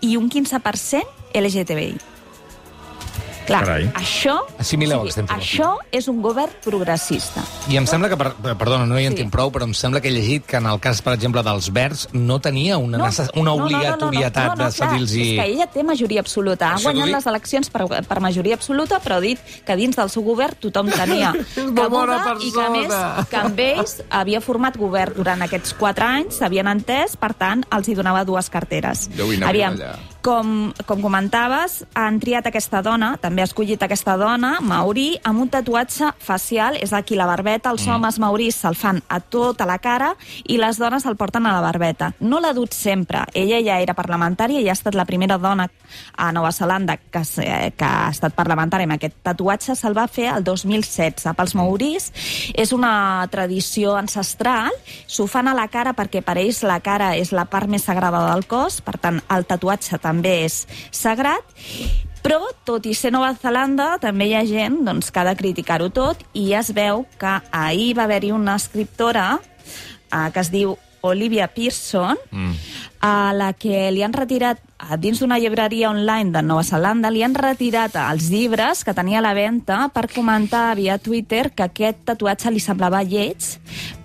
i 0.00 0.16
un 0.16 0.30
15% 0.32 1.04
LGTBI. 1.38 1.94
Clar, 3.46 3.64
Carai. 3.64 3.86
això, 3.98 4.36
Assimileu 4.58 5.00
el 5.00 5.04
que 5.04 5.08
estem 5.10 5.26
fent 5.26 5.38
aquí. 5.40 5.56
això 5.58 5.76
és 5.90 6.06
un 6.08 6.20
govern 6.22 6.52
progressista. 6.64 7.42
I 7.68 7.76
em 7.76 7.86
sembla 7.86 8.08
que, 8.08 8.16
per, 8.16 8.32
perdona, 8.58 8.86
no 8.86 8.98
hi 8.98 9.02
Sí. 9.02 9.06
entenc 9.12 9.32
prou, 9.32 9.50
però 9.50 9.64
em 9.64 9.74
sembla 9.74 10.00
que 10.00 10.08
he 10.08 10.12
llegit 10.12 10.46
que 10.46 10.56
en 10.56 10.66
el 10.66 10.78
cas, 10.80 11.02
per 11.02 11.14
exemple, 11.14 11.42
dels 11.42 11.70
verds, 11.72 12.08
no 12.12 12.38
tenia 12.40 12.78
una, 12.78 12.98
no, 12.98 13.08
una 13.36 13.52
obligatorietat 13.52 14.48
no, 14.48 14.54
no, 14.54 14.62
no, 14.62 14.64
de 14.64 14.72
cedir-los... 14.72 15.10
És 15.12 15.38
que 15.40 15.46
ella 15.52 15.66
té 15.66 15.82
majoria 15.82 16.20
absoluta. 16.20 16.72
Ha 16.74 16.78
guanyat 16.80 17.06
dic. 17.06 17.14
les 17.16 17.26
eleccions 17.26 17.70
per, 17.70 17.86
per 18.08 18.20
majoria 18.20 18.54
absoluta, 18.54 19.00
però 19.00 19.16
ha 19.16 19.20
dit 19.20 19.38
que 19.66 19.76
dins 19.76 19.96
del 19.96 20.10
seu 20.10 20.22
govern 20.22 20.54
tothom 20.60 20.90
tenia 20.90 21.32
cabuda 21.76 22.36
i 22.40 22.52
que, 22.52 22.60
a 22.62 22.70
més, 22.70 22.86
persona. 22.88 23.26
que 23.30 23.36
amb 23.36 23.58
ells 23.60 24.02
havia 24.10 24.40
format 24.40 24.76
govern 24.76 25.14
durant 25.16 25.42
aquests 25.42 25.74
quatre 25.74 26.04
anys, 26.04 26.38
s'havien 26.38 26.66
entès, 26.68 27.16
per 27.16 27.32
tant, 27.34 27.64
els 27.72 27.88
hi 27.88 27.94
donava 27.98 28.24
dues 28.24 28.48
carteres. 28.50 29.08
Aviam, 29.42 29.74
allà. 29.74 29.94
Com, 30.22 30.70
com 30.86 31.00
comentaves, 31.02 31.80
han 31.98 32.20
triat 32.22 32.46
aquesta 32.46 32.78
dona, 32.86 33.16
també 33.18 33.42
ha 33.42 33.48
escollit 33.48 33.80
aquesta 33.82 34.12
dona, 34.14 34.52
Mauri, 34.62 35.16
amb 35.26 35.42
un 35.42 35.48
tatuatge 35.50 36.12
facial, 36.22 36.76
és 36.78 36.92
aquí 36.94 37.16
la 37.18 37.26
barbeta. 37.26 37.72
Els 37.74 37.82
mm. 37.88 37.96
homes 37.96 38.18
maurís 38.22 38.60
se'l 38.62 38.76
fan 38.78 39.00
a 39.10 39.18
tota 39.18 39.66
la 39.66 39.80
cara 39.82 40.12
i 40.46 40.60
les 40.62 40.78
dones 40.78 41.02
el 41.10 41.16
porten 41.18 41.48
a 41.50 41.56
la 41.56 41.64
barbeta. 41.64 42.12
No 42.20 42.38
l'ha 42.38 42.52
dut 42.54 42.70
sempre. 42.70 43.24
Ella 43.34 43.58
ja 43.66 43.80
era 43.82 43.96
parlamentària 43.98 44.62
i 44.62 44.68
ha 44.70 44.76
estat 44.76 44.94
la 44.94 45.08
primera 45.08 45.40
dona 45.42 45.66
a 46.14 46.30
Nova 46.30 46.52
Zelanda 46.54 47.00
que, 47.02 47.24
se- 47.26 47.72
que 47.74 47.84
ha 47.90 48.06
estat 48.14 48.38
parlamentària 48.38 48.86
amb 48.86 48.94
aquest 49.00 49.18
tatuatge. 49.26 49.74
Se'l 49.74 49.98
va 49.98 50.06
fer 50.06 50.28
el 50.36 50.46
2016. 50.46 51.26
Pels 51.34 51.56
maurís 51.58 52.12
és 52.54 52.70
una 52.70 53.26
tradició 53.34 53.96
ancestral. 53.98 54.70
S'ho 55.10 55.26
fan 55.26 55.50
a 55.50 55.58
la 55.58 55.66
cara 55.66 55.96
perquè 55.98 56.22
per 56.22 56.38
ells 56.38 56.62
la 56.62 56.78
cara 56.78 57.16
és 57.18 57.34
la 57.34 57.48
part 57.50 57.66
més 57.66 57.90
sagrada 57.90 58.22
del 58.30 58.46
cos, 58.46 58.78
per 58.86 59.00
tant, 59.02 59.18
el 59.26 59.50
tatuatge 59.50 59.98
també 59.98 60.11
és 60.20 60.66
sagrat, 60.92 61.46
però, 62.22 62.38
tot 62.64 62.84
i 62.86 62.92
ser 62.94 63.10
Nova 63.10 63.32
Zelanda, 63.34 63.96
també 63.98 64.28
hi 64.28 64.36
ha 64.38 64.44
gent 64.46 64.84
doncs, 64.86 65.10
que 65.10 65.20
ha 65.20 65.26
de 65.26 65.34
criticar-ho 65.38 65.88
tot 65.90 66.20
i 66.38 66.52
es 66.54 66.70
veu 66.76 67.02
que 67.18 67.32
ahir 67.50 67.96
va 67.98 68.04
haver-hi 68.06 68.30
una 68.30 68.54
escriptora 68.60 69.40
eh, 69.40 70.28
que 70.30 70.40
es 70.40 70.52
diu 70.52 70.76
Olivia 71.02 71.48
Pearson, 71.50 72.16
mm. 72.30 72.52
A 73.02 73.32
la 73.34 73.50
que 73.58 73.90
li 73.90 74.04
han 74.06 74.14
retirat, 74.14 74.60
dins 75.02 75.18
d'una 75.18 75.38
llibreria 75.42 75.90
online 75.90 76.30
de 76.30 76.42
Nova 76.46 76.62
Zelanda, 76.62 77.10
li 77.10 77.24
han 77.26 77.34
retirat 77.34 77.96
els 77.98 78.28
llibres 78.30 78.84
que 78.86 78.94
tenia 78.94 79.18
a 79.18 79.24
la 79.26 79.34
venda 79.34 79.88
per 79.94 80.06
comentar 80.14 80.76
via 80.78 81.00
Twitter 81.02 81.48
que 81.50 81.66
aquest 81.66 82.04
tatuatge 82.06 82.52
li 82.54 82.62
semblava 82.62 83.02
lleig, 83.02 83.56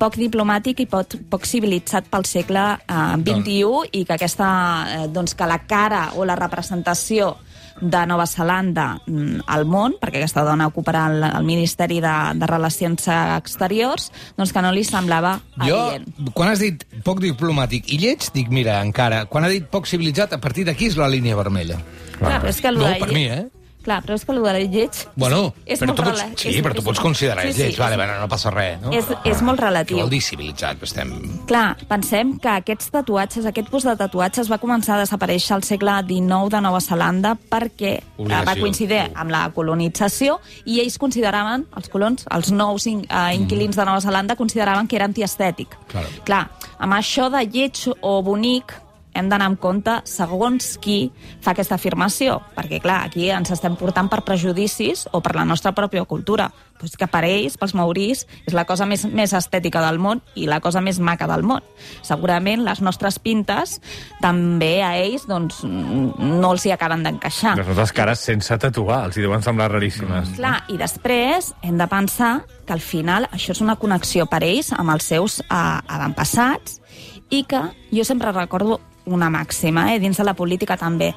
poc 0.01 0.17
diplomàtic 0.17 0.81
i 0.81 0.89
poc, 0.89 1.13
poc 1.29 1.45
civilitzat 1.45 2.09
pel 2.09 2.25
segle 2.25 2.65
eh, 2.77 3.01
XXI 3.21 3.99
i 4.01 4.03
que 4.03 4.17
aquesta, 4.17 4.49
eh, 4.89 5.05
doncs 5.13 5.37
que 5.37 5.49
la 5.49 5.61
cara 5.69 6.07
o 6.17 6.25
la 6.25 6.37
representació 6.39 7.35
de 7.81 8.05
Nova 8.09 8.25
Zelanda 8.27 8.97
mm, 9.05 9.43
al 9.53 9.65
món, 9.69 9.95
perquè 10.01 10.21
aquesta 10.21 10.43
dona 10.47 10.67
ocuparà 10.69 11.05
el, 11.11 11.23
el 11.27 11.45
Ministeri 11.45 11.99
de, 12.03 12.13
de 12.39 12.49
Relacions 12.49 13.07
Exteriors, 13.37 14.09
doncs 14.37 14.53
que 14.53 14.63
no 14.65 14.71
li 14.73 14.83
semblava 14.87 15.37
Jo, 15.61 15.77
adient. 15.89 16.31
quan 16.33 16.49
has 16.53 16.63
dit 16.63 16.83
poc 17.05 17.21
diplomàtic 17.23 17.91
i 17.93 17.99
lleig, 18.01 18.29
dic, 18.33 18.49
mira, 18.53 18.79
encara, 18.85 19.25
quan 19.29 19.45
ha 19.45 19.51
dit 19.53 19.67
poc 19.69 19.87
civilitzat, 19.89 20.33
a 20.33 20.41
partir 20.41 20.65
d'aquí 20.67 20.89
és 20.89 20.97
la 20.97 21.07
línia 21.11 21.37
vermella. 21.37 21.77
Clar, 22.17 22.41
és 22.49 22.61
que 22.61 22.71
No, 22.73 22.87
per 22.99 23.11
mi, 23.13 23.27
eh? 23.29 23.45
Clar, 23.87 24.01
però 24.03 24.17
és 24.19 24.25
que 24.27 24.33
el 24.35 24.41
de 24.43 24.53
lleig... 24.67 24.97
Bueno, 25.15 25.53
és 25.65 25.79
però 25.79 25.87
molt 25.93 25.99
tu 26.01 26.03
pots, 26.03 26.19
rela- 26.19 26.33
sí, 26.35 26.49
és- 26.49 26.57
però 26.65 26.73
tu 26.75 26.81
és- 26.81 26.87
pots 26.89 26.99
considerar 26.99 27.45
sí, 27.45 27.53
sí, 27.53 27.53
sí, 27.55 27.61
lleig. 27.61 27.73
és- 27.73 27.79
vale, 27.79 27.95
bueno, 27.95 28.17
no 28.19 28.27
passa 28.27 28.51
res, 28.51 28.81
no? 28.81 28.91
És, 28.91 29.05
és 29.23 29.41
molt 29.41 29.59
Què 29.61 29.63
relatiu. 29.63 29.97
vol 30.01 30.09
dir 30.11 30.19
civilitzat? 30.21 30.83
Estem... 30.83 31.13
Clar, 31.47 31.77
pensem 31.87 32.33
que 32.43 32.49
aquests 32.49 32.91
tatuatges, 32.91 33.45
aquest 33.47 33.69
tipus 33.69 33.85
de 33.87 33.95
tatuatges 33.95 34.51
va 34.51 34.57
començar 34.59 34.97
a 34.97 35.05
desaparèixer 35.05 35.55
al 35.55 35.63
segle 35.63 35.95
XIX 36.03 36.49
de 36.51 36.61
Nova 36.61 36.81
Zelanda 36.83 37.37
perquè 37.49 37.93
eh, 37.95 38.03
va 38.19 38.23
Obligació. 38.25 38.61
coincidir 38.61 38.99
amb 39.15 39.31
la 39.31 39.45
colonització 39.55 40.39
i 40.65 40.81
ells 40.81 40.97
consideraven, 40.99 41.63
els 41.77 41.87
colons, 41.87 42.25
els 42.29 42.51
nous 42.51 42.87
in, 42.91 43.05
uh, 43.07 43.31
inquilins 43.33 43.75
de 43.79 43.85
Nova 43.87 44.01
Zelanda 44.01 44.35
consideraven 44.35 44.87
que 44.87 44.97
era 44.99 45.05
antiestètic. 45.07 45.77
Claro. 45.87 46.07
Clar, 46.27 46.49
amb 46.77 46.93
això 46.99 47.29
de 47.31 47.45
lleig 47.47 47.87
o 48.01 48.21
bonic 48.21 48.73
hem 49.17 49.29
d'anar 49.31 49.49
amb 49.51 49.59
compte 49.61 49.97
segons 50.07 50.75
qui 50.81 51.11
fa 51.41 51.53
aquesta 51.53 51.77
afirmació, 51.77 52.39
perquè 52.55 52.79
clar, 52.83 53.03
aquí 53.07 53.29
ens 53.33 53.51
estem 53.53 53.75
portant 53.79 54.09
per 54.11 54.23
prejudicis 54.27 55.07
o 55.11 55.21
per 55.25 55.35
la 55.37 55.45
nostra 55.47 55.73
pròpia 55.75 56.05
cultura. 56.05 56.51
Pues 56.77 56.93
que 56.93 57.07
per 57.09 57.23
ells, 57.25 57.55
pels 57.57 57.73
maurís, 57.73 58.27
és 58.45 58.53
la 58.53 58.67
cosa 58.69 58.85
més, 58.85 59.01
més 59.09 59.31
estètica 59.33 59.81
del 59.81 59.97
món 59.97 60.21
i 60.37 60.45
la 60.45 60.59
cosa 60.61 60.77
més 60.85 60.99
maca 61.01 61.25
del 61.29 61.41
món. 61.41 61.65
Segurament 62.05 62.61
les 62.67 62.83
nostres 62.85 63.17
pintes 63.17 63.79
també 64.21 64.83
a 64.85 64.91
ells 64.99 65.25
doncs, 65.25 65.63
mm, 65.65 66.37
no 66.37 66.51
els 66.53 66.67
hi 66.67 66.75
acaben 66.75 67.01
d'encaixar. 67.01 67.55
Les 67.57 67.71
nostres 67.71 67.95
cares 67.97 68.21
sense 68.21 68.59
tatuar, 68.61 69.07
els 69.07 69.17
hi 69.17 69.25
deuen 69.25 69.41
semblar 69.41 69.71
raríssimes. 69.73 70.35
Clar, 70.37 70.59
i 70.69 70.77
després 70.77 71.49
hem 71.65 71.81
de 71.81 71.89
pensar 71.89 72.35
que 72.67 72.75
al 72.75 72.83
final 72.83 73.25
això 73.31 73.55
és 73.55 73.63
una 73.63 73.77
connexió 73.81 74.27
per 74.29 74.43
ells 74.45 74.69
amb 74.75 74.93
els 74.93 75.09
seus 75.09 75.39
eh, 75.41 75.47
avantpassats 75.49 76.81
i 77.29 77.43
que 77.47 77.63
jo 77.91 78.05
sempre 78.05 78.31
recordo 78.31 78.79
una 79.07 79.31
màxima, 79.33 79.93
eh, 79.93 79.99
dins 79.99 80.17
de 80.17 80.23
la 80.23 80.35
política 80.35 80.77
també. 80.77 81.13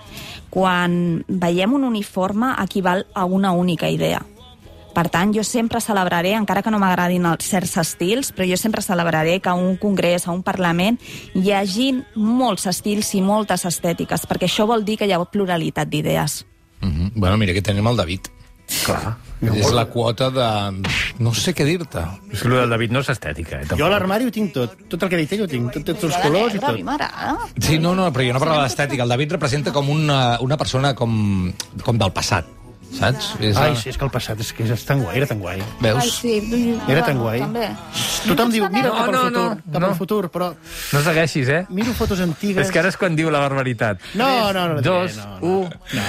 Quan 0.50 1.24
veiem 1.28 1.74
un 1.74 1.84
uniforme 1.84 2.54
equival 2.62 3.06
a 3.14 3.24
una 3.24 3.52
única 3.52 3.88
idea. 3.88 4.22
Per 4.94 5.06
tant, 5.08 5.30
jo 5.34 5.44
sempre 5.46 5.80
celebraré, 5.80 6.32
encara 6.34 6.64
que 6.66 6.70
no 6.72 6.80
m'agradin 6.82 7.28
els 7.30 7.46
certs 7.46 7.76
estils, 7.78 8.32
però 8.34 8.48
jo 8.48 8.58
sempre 8.58 8.82
celebraré 8.82 9.38
que 9.40 9.50
a 9.50 9.54
un 9.54 9.76
congrés, 9.78 10.26
a 10.26 10.34
un 10.34 10.42
Parlament, 10.42 10.98
hi 11.34 11.52
hagin 11.54 12.02
molts 12.16 12.66
estils 12.66 13.14
i 13.14 13.22
moltes 13.22 13.64
estètiques, 13.68 14.26
perquè 14.26 14.48
això 14.50 14.66
vol 14.66 14.84
dir 14.84 14.98
que 14.98 15.06
hi 15.06 15.14
ha 15.14 15.22
pluralitat 15.24 15.88
d'idees. 15.88 16.44
Mm 16.80 16.90
-hmm. 16.90 17.12
Bueno, 17.14 17.36
mira, 17.36 17.52
aquí 17.52 17.62
tenim 17.62 17.86
el 17.86 17.96
David. 17.96 18.39
Clar. 18.70 19.16
És 19.40 19.70
la 19.72 19.86
quota 19.88 20.28
de... 20.32 20.46
No 21.24 21.32
sé 21.36 21.54
què 21.56 21.64
dir-te. 21.64 22.02
És 22.30 22.42
que 22.42 22.50
el 22.50 22.56
del 22.58 22.74
David 22.74 22.92
no 22.94 23.00
és 23.04 23.10
estètica, 23.12 23.62
eh? 23.62 23.68
Jo 23.72 23.88
a 23.88 23.90
l'armari 23.92 24.28
ho 24.28 24.34
tinc 24.34 24.52
tot. 24.54 24.76
Tot 24.92 25.06
el 25.06 25.12
que 25.12 25.20
ell 25.20 25.44
ho 25.44 25.48
tinc. 25.50 25.72
Tot, 25.74 25.86
tots 25.90 26.06
els 26.10 26.18
colors 26.22 26.56
i 26.56 26.62
tot. 26.62 26.78
m'agrada. 26.84 27.48
Sí, 27.56 27.80
no, 27.82 27.94
no, 27.98 28.10
però 28.12 28.28
jo 28.28 28.36
no 28.36 28.42
parlava 28.42 28.68
d'estètica. 28.68 29.06
El 29.06 29.14
David 29.16 29.36
representa 29.38 29.72
com 29.72 29.88
una, 29.92 30.20
una 30.44 30.60
persona 30.60 30.94
com, 30.98 31.12
com 31.84 32.00
del 32.00 32.12
passat, 32.16 32.48
saps? 32.96 33.32
És 33.40 33.56
Ai, 33.60 33.74
sí, 33.78 33.90
és 33.92 33.98
que 33.98 34.06
el 34.06 34.12
passat 34.12 34.40
és 34.42 34.52
que 34.56 34.66
és 34.66 34.84
tan 34.86 35.02
guai, 35.04 35.16
era 35.20 35.28
tan 35.30 35.40
guai. 35.42 35.60
Veus? 35.80 36.00
Ai, 36.02 36.10
sí. 36.10 36.76
Era 36.88 37.04
tan 37.06 37.20
guai. 37.20 37.40
També. 37.44 37.68
Tothom 38.26 38.52
diu, 38.52 38.66
mira 38.72 38.90
No, 38.90 38.94
cap 38.96 39.08
al 39.08 39.12
no, 39.12 39.22
futur, 39.22 39.42
no, 39.42 39.72
cap 39.72 39.80
no. 39.80 39.88
al 39.90 39.96
futur, 39.98 40.20
però 40.32 40.48
No 40.92 41.02
segueixis, 41.04 41.48
eh? 41.48 41.60
miro 41.70 41.92
fotos 41.96 42.20
antigues... 42.24 42.66
És 42.66 42.72
que 42.72 42.80
ara 42.82 42.90
és 42.92 42.98
quan 43.00 43.16
diu 43.16 43.30
la 43.32 43.40
barbaritat. 43.42 44.02
No, 44.18 44.30
no, 44.52 44.66
no. 44.68 44.78
no, 44.78 44.82
Dos, 44.84 45.16
no, 45.16 45.38
no. 45.38 45.52
un... 45.60 46.02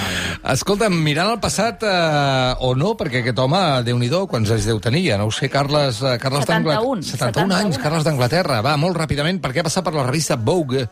Escolta'm, 0.52 0.96
mirant 1.04 1.30
el 1.32 1.40
passat 1.42 1.84
eh, 1.86 2.66
o 2.66 2.72
no, 2.78 2.94
perquè 2.98 3.22
aquest 3.22 3.38
home, 3.38 3.62
déu 3.86 3.98
nhi 4.00 4.10
quants 4.12 4.50
anys 4.52 4.66
deu 4.68 4.80
tenir 4.82 5.06
ja, 5.08 5.18
no 5.20 5.28
ho 5.30 5.34
sé, 5.34 5.48
Carles, 5.52 6.02
eh, 6.02 6.18
Carles 6.22 6.44
71, 6.46 6.52
d'Anglaterra. 6.52 7.10
71 7.12 7.56
anys, 7.56 7.76
71. 7.76 7.82
Carles 7.86 8.06
d'Anglaterra. 8.08 8.60
Va, 8.64 8.76
molt 8.80 8.98
ràpidament, 8.98 9.40
perquè 9.42 9.62
ha 9.62 9.68
passat 9.68 9.86
per 9.86 9.94
la 9.96 10.06
revista 10.06 10.36
Vogue. 10.36 10.86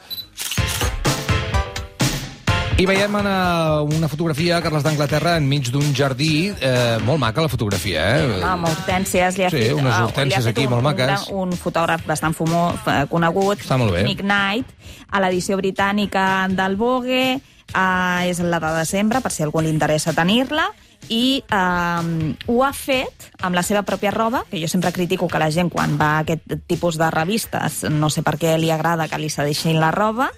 I 2.80 2.86
veiem 2.88 3.12
una, 3.18 3.82
una 3.84 4.08
fotografia 4.08 4.56
Carles 4.64 4.80
d'Anglaterra 4.86 5.34
enmig 5.36 5.68
d'un 5.74 5.90
jardí. 5.96 6.48
Eh, 6.64 6.96
molt 7.04 7.20
maca, 7.20 7.42
la 7.44 7.50
fotografia, 7.52 8.06
eh? 8.16 8.38
Amb 8.46 8.64
hortències, 8.70 9.36
li 9.36 9.44
ha 9.44 9.50
Sí, 9.52 9.58
fet... 9.66 9.74
unes 9.76 9.98
hortènsies 10.06 10.46
fet 10.46 10.54
aquí 10.54 10.64
un, 10.64 10.70
molt 10.72 10.80
un 10.80 10.88
maques. 10.88 11.10
gran- 11.26 11.42
Un, 11.42 11.52
fotògraf 11.60 12.06
bastant 12.08 12.32
fumó, 12.38 12.70
eh, 12.88 13.02
conegut, 13.10 13.60
Està 13.66 13.76
molt 13.76 13.92
bé. 13.92 14.06
Nick 14.08 14.24
Knight, 14.24 14.72
a 15.12 15.20
l'edició 15.20 15.58
britànica 15.60 16.24
del 16.48 16.76
Vogue, 16.80 17.20
eh, 17.36 18.30
és 18.30 18.40
la 18.40 18.62
de 18.64 18.72
desembre, 18.78 19.20
per 19.20 19.30
si 19.34 19.42
algú 19.44 19.60
li 19.60 19.68
interessa 19.68 20.14
tenir-la, 20.16 20.70
i 21.08 21.42
eh, 21.42 22.34
ho 22.46 22.58
ha 22.64 22.72
fet 22.76 23.30
amb 23.40 23.56
la 23.56 23.64
seva 23.66 23.82
pròpia 23.86 24.12
roba, 24.14 24.44
que 24.50 24.60
jo 24.60 24.68
sempre 24.68 24.92
critico 24.92 25.28
que 25.28 25.40
la 25.42 25.50
gent 25.50 25.70
quan 25.72 25.96
va 26.00 26.16
a 26.18 26.24
aquest 26.24 26.58
tipus 26.70 26.98
de 27.00 27.10
revistes 27.10 27.84
no 27.90 28.10
sé 28.10 28.24
per 28.26 28.36
què 28.40 28.56
li 28.58 28.70
agrada 28.70 29.08
que 29.08 29.18
li 29.18 29.30
cedeixin 29.32 29.80
la 29.80 29.92
roba, 29.94 30.30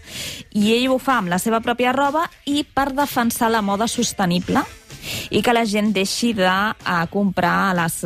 i 0.52 0.72
ell 0.76 0.92
ho 0.92 1.00
fa 1.02 1.18
amb 1.20 1.32
la 1.32 1.40
seva 1.42 1.62
pròpia 1.64 1.92
roba 1.96 2.28
i 2.46 2.62
per 2.64 2.92
defensar 2.96 3.50
la 3.52 3.64
moda 3.64 3.88
sostenible 3.88 4.64
i 5.30 5.42
que 5.42 5.54
la 5.54 5.64
gent 5.68 5.92
deixi 5.94 6.32
de 6.36 6.48
uh, 6.48 7.04
comprar 7.12 7.74
les, 7.78 7.98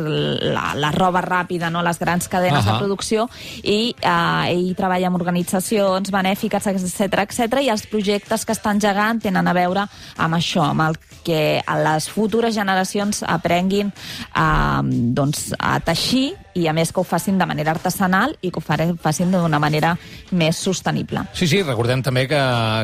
la, 0.53 0.71
la 0.77 0.91
roba 0.95 1.21
ràpida, 1.25 1.71
no 1.73 1.83
les 1.85 1.99
grans 1.99 2.29
cadenes 2.31 2.63
Ahà. 2.63 2.75
de 2.75 2.85
producció, 2.85 3.27
i 3.63 3.93
uh, 4.01 4.47
ell 4.49 4.73
treballa 4.77 5.11
amb 5.11 5.19
organitzacions 5.19 6.11
benèfiques, 6.13 6.69
etc 6.73 7.23
etc 7.25 7.61
i 7.63 7.71
els 7.73 7.85
projectes 7.89 8.45
que 8.45 8.55
estan 8.55 8.81
gegant 8.83 9.21
tenen 9.23 9.47
a 9.47 9.55
veure 9.55 9.85
amb 10.17 10.37
això, 10.37 10.69
amb 10.71 10.87
el 10.87 10.99
que 11.27 11.59
les 11.83 12.07
futures 12.09 12.55
generacions 12.55 13.23
aprenguin 13.27 13.91
uh, 13.91 14.81
doncs, 14.83 15.51
a 15.59 15.77
teixir 15.83 16.31
i 16.57 16.65
a 16.67 16.73
més 16.73 16.91
que 16.91 16.99
ho 16.99 17.05
facin 17.05 17.37
de 17.37 17.45
manera 17.45 17.71
artesanal 17.75 18.33
i 18.41 18.49
que 18.51 18.59
ho 18.59 18.97
facin 18.97 19.31
d'una 19.31 19.59
manera 19.61 19.93
més 20.31 20.57
sostenible. 20.57 21.21
Sí, 21.37 21.47
sí, 21.47 21.61
recordem 21.63 22.01
també 22.03 22.25
que 22.27 22.39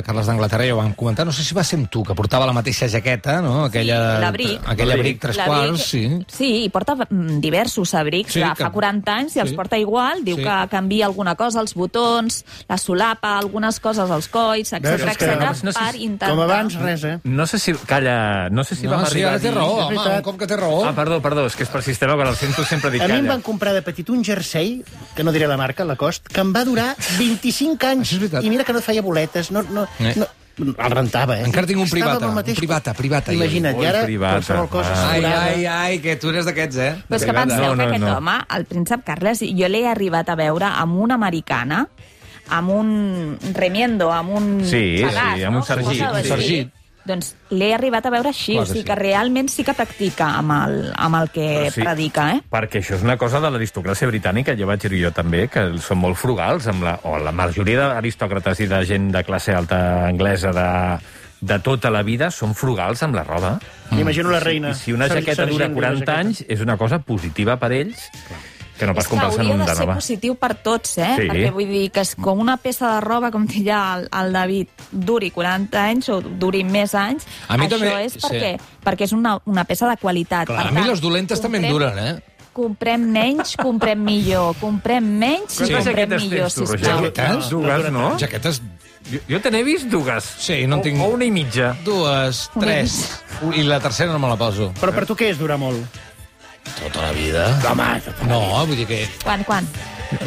Carles 0.05 0.27
d'Anglaterra 0.29 0.67
ja 0.67 0.75
ho 0.75 0.79
vam 0.81 0.93
comentar, 0.97 1.25
no 1.25 1.33
sé 1.33 1.43
si 1.43 1.55
va 1.57 1.63
ser 1.65 1.79
amb 1.81 1.89
tu, 1.91 2.03
que 2.05 2.15
portava 2.15 2.45
la 2.45 2.53
mateixa 2.53 2.87
jaqueta, 2.91 3.39
no? 3.41 3.63
Aquella, 3.65 4.19
l'abric. 4.21 4.61
aquell 4.69 4.91
abric 4.93 5.19
tres 5.23 5.39
quarts, 5.41 5.87
sí. 5.89 6.03
Sí, 6.27 6.49
i 6.65 6.69
porta 6.69 6.95
mm, 7.09 7.39
diversos 7.43 7.93
abrics 7.97 8.33
Sí, 8.33 8.39
de 8.43 8.51
que- 8.55 8.63
fa 8.63 8.71
40 8.71 9.15
anys 9.15 9.35
i 9.37 9.39
els 9.43 9.49
sí. 9.51 9.55
porta 9.55 9.77
igual. 9.77 10.23
Diu 10.23 10.37
Sí. 10.37 10.43
que 10.43 10.67
canvia 10.69 11.05
alguna 11.07 11.35
cosa, 11.35 11.59
els 11.61 11.73
botons, 11.73 12.43
la 12.69 12.77
solapa, 12.77 13.37
algunes 13.39 13.79
coses 13.79 14.09
als 14.11 14.27
colls, 14.27 14.73
etc 14.73 15.07
etc 15.13 15.63
no 15.63 15.71
sé 15.71 15.79
per 15.79 15.91
si- 15.93 16.03
intentar... 16.03 16.29
Com 16.29 16.41
abans, 16.43 16.75
res, 16.81 17.03
eh? 17.03 17.19
No 17.23 17.47
sé 17.47 17.59
si... 17.59 17.73
Calla, 17.87 18.49
no 18.49 18.63
sé 18.63 18.75
si 18.75 18.85
No, 18.87 18.91
vam 18.97 19.05
sí, 19.05 19.11
arribar 19.13 19.29
ara 19.29 19.37
a 19.37 19.39
té 19.41 19.47
dir... 19.49 19.55
raó, 19.57 19.87
home, 19.87 19.97
un 20.17 20.21
cop 20.21 20.37
que 20.39 20.47
té 20.47 20.57
raó. 20.57 20.83
Ah, 20.85 20.93
perdó, 20.95 21.21
perdó, 21.21 21.45
és 21.47 21.55
que 21.55 21.63
és 21.63 21.69
per 21.69 21.81
sistema, 21.81 22.15
que 22.15 22.27
el 22.29 22.35
sento 22.35 22.63
sempre 22.65 22.91
dir 22.91 23.01
A 23.01 23.07
mi 23.07 23.13
em 23.13 23.19
calla. 23.21 23.33
van 23.35 23.41
comprar 23.41 23.62
de 23.71 23.81
petit 23.81 24.09
un 24.09 24.23
jersei, 24.25 24.83
que 25.15 25.23
no 25.23 25.31
diré 25.31 25.47
la 25.47 25.55
marca, 25.55 25.85
la 25.85 25.95
cost, 25.95 26.27
que 26.27 26.41
em 26.41 26.51
va 26.53 26.65
durar 26.65 26.95
25 27.17 27.85
anys. 27.87 28.11
I 28.43 28.49
mira 28.49 28.65
que 28.65 28.73
no 28.73 28.81
feia 28.81 29.01
boletes, 29.01 29.51
no... 29.51 29.63
no, 29.63 29.87
Eh. 29.99 30.13
no 30.17 30.27
el 30.55 30.91
rentava, 30.93 31.39
eh? 31.39 31.45
Encara 31.47 31.65
tinc 31.65 31.79
un 31.79 31.85
Estava 31.87 32.11
privata, 32.19 32.25
el 32.25 32.29
un 32.29 32.35
mateix- 32.37 32.57
privata, 32.59 32.93
privata. 32.93 33.33
Imagina't, 33.33 33.79
i 33.81 33.85
ara 33.89 34.03
privata. 34.03 34.33
qualsevol 34.35 34.67
cosa 34.69 34.91
Ah. 34.93 35.11
Ai, 35.13 35.23
ai, 35.25 35.65
ai, 35.65 35.95
que 35.99 36.15
tu 36.21 36.29
eres 36.29 36.45
d'aquests, 36.45 36.77
eh? 36.77 36.91
Però 37.07 37.15
és 37.17 37.25
que 37.25 37.33
penseu 37.33 37.57
No, 37.63 37.75
no, 37.75 37.87
que 37.87 37.95
aquest 37.95 38.03
no. 38.03 38.17
home, 38.19 38.35
el 38.57 38.65
príncep 38.65 39.01
Carles, 39.03 39.39
jo 39.41 39.67
l'he 39.67 39.87
arribat 39.89 40.29
a 40.29 40.35
veure 40.35 40.65
amb 40.69 40.93
una 41.01 41.15
americana 41.15 41.87
amb 42.49 42.69
un 42.69 43.39
remiendo, 43.55 44.11
amb 44.11 44.29
un 44.29 44.61
Sí, 44.67 45.01
pedaç, 45.01 45.37
sí, 45.39 45.43
amb 45.43 45.55
un 45.57 45.63
sargit, 45.63 46.01
així. 46.03 46.27
sargit. 46.29 46.71
Doncs 47.05 47.33
l'he 47.51 47.73
arribat 47.75 48.05
a 48.07 48.11
veure 48.13 48.29
així, 48.31 48.53
Clar 48.53 48.63
o 48.63 48.65
que 48.65 48.71
sigui 48.71 48.83
sí. 48.83 48.87
que 48.87 48.95
realment 48.95 49.49
sí 49.51 49.65
que 49.67 49.73
practica 49.75 50.29
amb 50.39 50.53
el, 50.55 50.77
amb 50.95 51.17
el 51.19 51.31
que 51.35 51.47
Però 51.47 51.71
sí. 51.75 51.81
predica, 51.83 52.27
eh? 52.37 52.43
Perquè 52.53 52.79
això 52.79 52.95
és 52.95 53.03
una 53.03 53.17
cosa 53.19 53.41
de 53.43 53.51
l'aristocràcia 53.51 54.07
britànica, 54.07 54.55
jo 54.55 54.69
vaig 54.69 54.85
dir 54.87 55.01
jo 55.01 55.11
també, 55.11 55.47
que 55.51 55.65
són 55.83 55.99
molt 55.99 56.15
frugals, 56.19 56.69
amb 56.71 56.87
la, 56.87 56.95
o 57.03 57.17
la 57.19 57.35
majoria 57.35 57.89
d'aristòcrates 57.91 58.63
i 58.63 58.69
de 58.71 58.79
gent 58.87 59.11
de 59.11 59.23
classe 59.27 59.51
alta 59.53 59.81
anglesa 60.07 60.53
de, 60.55 60.69
de 61.43 61.59
tota 61.59 61.91
la 61.91 62.05
vida 62.07 62.31
són 62.31 62.55
frugals 62.55 63.03
amb 63.03 63.19
la 63.19 63.25
roba. 63.27 63.57
M'imagino 63.91 64.31
la 64.31 64.39
reina. 64.39 64.71
I 64.71 64.79
si 64.79 64.95
una 64.95 65.09
jaqueta 65.11 65.45
dura 65.45 65.67
sargent, 65.67 65.75
40 65.75 65.83
una 65.83 65.99
jaqueta. 65.99 66.19
anys, 66.23 66.43
és 66.47 66.63
una 66.63 66.77
cosa 66.79 67.01
positiva 67.03 67.57
per 67.59 67.73
ells, 67.75 68.07
que 68.77 68.85
no 68.87 68.93
pas 68.93 69.03
és 69.03 69.07
que 69.07 69.09
comprar-se 69.11 69.39
hauria 69.39 69.53
un 69.53 69.59
de 69.65 69.75
ser 69.75 69.85
nova. 69.85 69.95
positiu 69.95 70.35
per 70.35 70.55
tots, 70.55 70.97
eh? 70.97 71.13
Sí. 71.17 71.27
Perquè 71.29 71.51
vull 71.53 71.67
dir 71.67 71.91
que 71.91 72.01
és 72.01 72.15
com 72.15 72.39
una 72.39 72.57
peça 72.57 72.95
de 72.95 73.01
roba, 73.01 73.29
com 73.31 73.45
deia 73.45 73.81
el, 73.99 74.07
el 74.11 74.33
David, 74.33 74.67
duri 74.91 75.29
40 75.31 75.83
anys 75.83 76.09
o 76.09 76.21
duri 76.21 76.63
més 76.63 76.93
anys, 76.95 77.25
A 77.47 77.57
mi 77.57 77.67
això 77.67 77.77
també- 77.77 78.05
és 78.05 78.13
sí. 78.13 78.19
perquè, 78.19 78.59
perquè 78.83 79.03
és 79.03 79.11
una, 79.13 79.37
una 79.45 79.63
peça 79.65 79.87
de 79.89 79.97
qualitat. 79.97 80.47
Clar, 80.47 80.57
Per 80.63 80.67
a 80.67 80.71
mi 80.71 80.81
tant, 80.81 80.89
les 80.89 81.01
dolentes 81.01 81.39
també 81.41 81.57
em 81.59 81.63
comprem- 81.69 81.93
duren, 81.93 82.07
eh? 82.17 82.21
Comprem 82.53 83.01
menys, 83.09 83.55
comprem 83.57 83.97
millor. 84.03 84.55
Comprem 84.59 85.03
menys 85.03 85.55
i 85.55 85.57
Quantes 85.57 85.75
comprem 85.75 85.83
jaquetes 85.95 86.21
millor, 86.23 86.39
tens 86.43 86.53
tu, 86.53 86.65
sisplau. 86.67 86.97
Jaquetes? 86.99 87.49
Dues, 87.49 87.91
no? 87.91 88.17
Jaquetes, 88.19 88.61
Jo, 89.11 89.19
jo 89.27 89.39
te 89.41 89.49
n'he 89.51 89.63
vist 89.65 89.87
dues. 89.91 90.23
Sí, 90.39 90.65
no 90.65 90.75
en 90.77 90.79
o, 90.79 90.83
tinc- 90.83 91.01
O 91.03 91.07
una 91.09 91.25
i 91.25 91.31
mitja. 91.31 91.75
dues, 91.83 92.49
tres, 92.57 93.19
i 93.53 93.63
la 93.63 93.79
tercera 93.81 94.13
no 94.13 94.17
me 94.19 94.29
la 94.29 94.37
poso. 94.37 94.71
Però 94.79 94.93
per 94.95 95.05
tu 95.05 95.13
què 95.13 95.27
és 95.29 95.37
durar 95.37 95.57
molt? 95.57 95.83
Tota 96.79 97.01
la 97.01 97.11
vida. 97.15 97.47
Home, 97.69 97.89
No, 98.27 98.39
vull 98.65 98.77
dir 98.79 98.87
que... 98.87 99.01
Quan, 99.23 99.43
quan? 99.47 99.67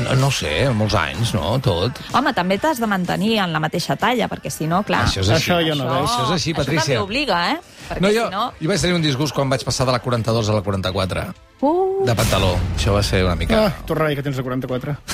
No, 0.02 0.14
no 0.18 0.28
sé, 0.34 0.66
molts 0.74 0.96
anys, 0.98 1.30
no? 1.36 1.54
Tot. 1.62 1.98
Home, 2.16 2.32
també 2.34 2.56
t'has 2.58 2.80
de 2.82 2.88
mantenir 2.90 3.36
en 3.44 3.52
la 3.54 3.60
mateixa 3.62 3.94
talla, 4.00 4.26
perquè 4.28 4.50
si 4.50 4.66
no, 4.66 4.80
clar... 4.86 5.04
Això 5.06 5.22
és 5.22 5.30
així. 5.30 5.50
Això 5.52 5.60
jo 5.62 5.76
no 5.78 5.86
veig. 5.86 6.04
Això 6.08 6.24
és 6.26 6.32
així, 6.34 6.50
Això 6.52 6.58
Patrícia. 6.62 6.84
també 6.96 7.04
obliga, 7.04 7.38
eh? 7.52 7.58
Perquè 7.86 8.02
No, 8.02 8.10
jo, 8.10 8.24
si 8.26 8.34
no... 8.34 8.44
jo 8.60 8.70
vaig 8.72 8.82
tenir 8.82 8.96
un 8.98 9.04
disgust 9.06 9.34
quan 9.36 9.52
vaig 9.52 9.62
passar 9.68 9.86
de 9.86 9.94
la 9.94 10.00
42 10.02 10.50
a 10.50 10.56
la 10.58 10.64
44, 10.66 11.26
Uh, 11.64 12.02
de 12.04 12.12
pantaló. 12.18 12.50
Això 12.76 12.92
va 12.92 13.00
ser 13.06 13.22
una 13.24 13.36
mica... 13.38 13.62
Ah, 13.68 13.70
torna 13.88 14.04
a 14.04 14.08
dir 14.10 14.18
que 14.18 14.26
tens 14.26 14.36
de 14.36 14.42
44. 14.44 14.96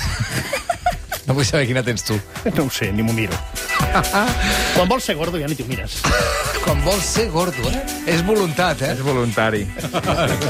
No 1.23 1.37
vull 1.39 1.47
saber 1.47 1.69
quina 1.69 1.85
tens 1.87 2.03
tu. 2.03 2.17
No 2.57 2.65
ho 2.67 2.71
sé, 2.75 2.89
ni 2.91 3.05
m'ho 3.07 3.13
miro. 3.15 3.37
Quan 4.75 4.89
vols 4.91 5.05
ser 5.07 5.15
gordo 5.15 5.39
ja 5.39 5.47
ni 5.47 5.55
t'ho 5.55 5.69
mires. 5.69 6.01
Quan 6.73 6.85
vols 6.87 7.05
ser 7.05 7.27
gordo, 7.29 7.69
eh? 7.69 7.83
És 8.09 8.23
voluntat, 8.25 8.81
eh? 8.81 8.95
És 8.95 9.03
voluntari. 9.05 9.61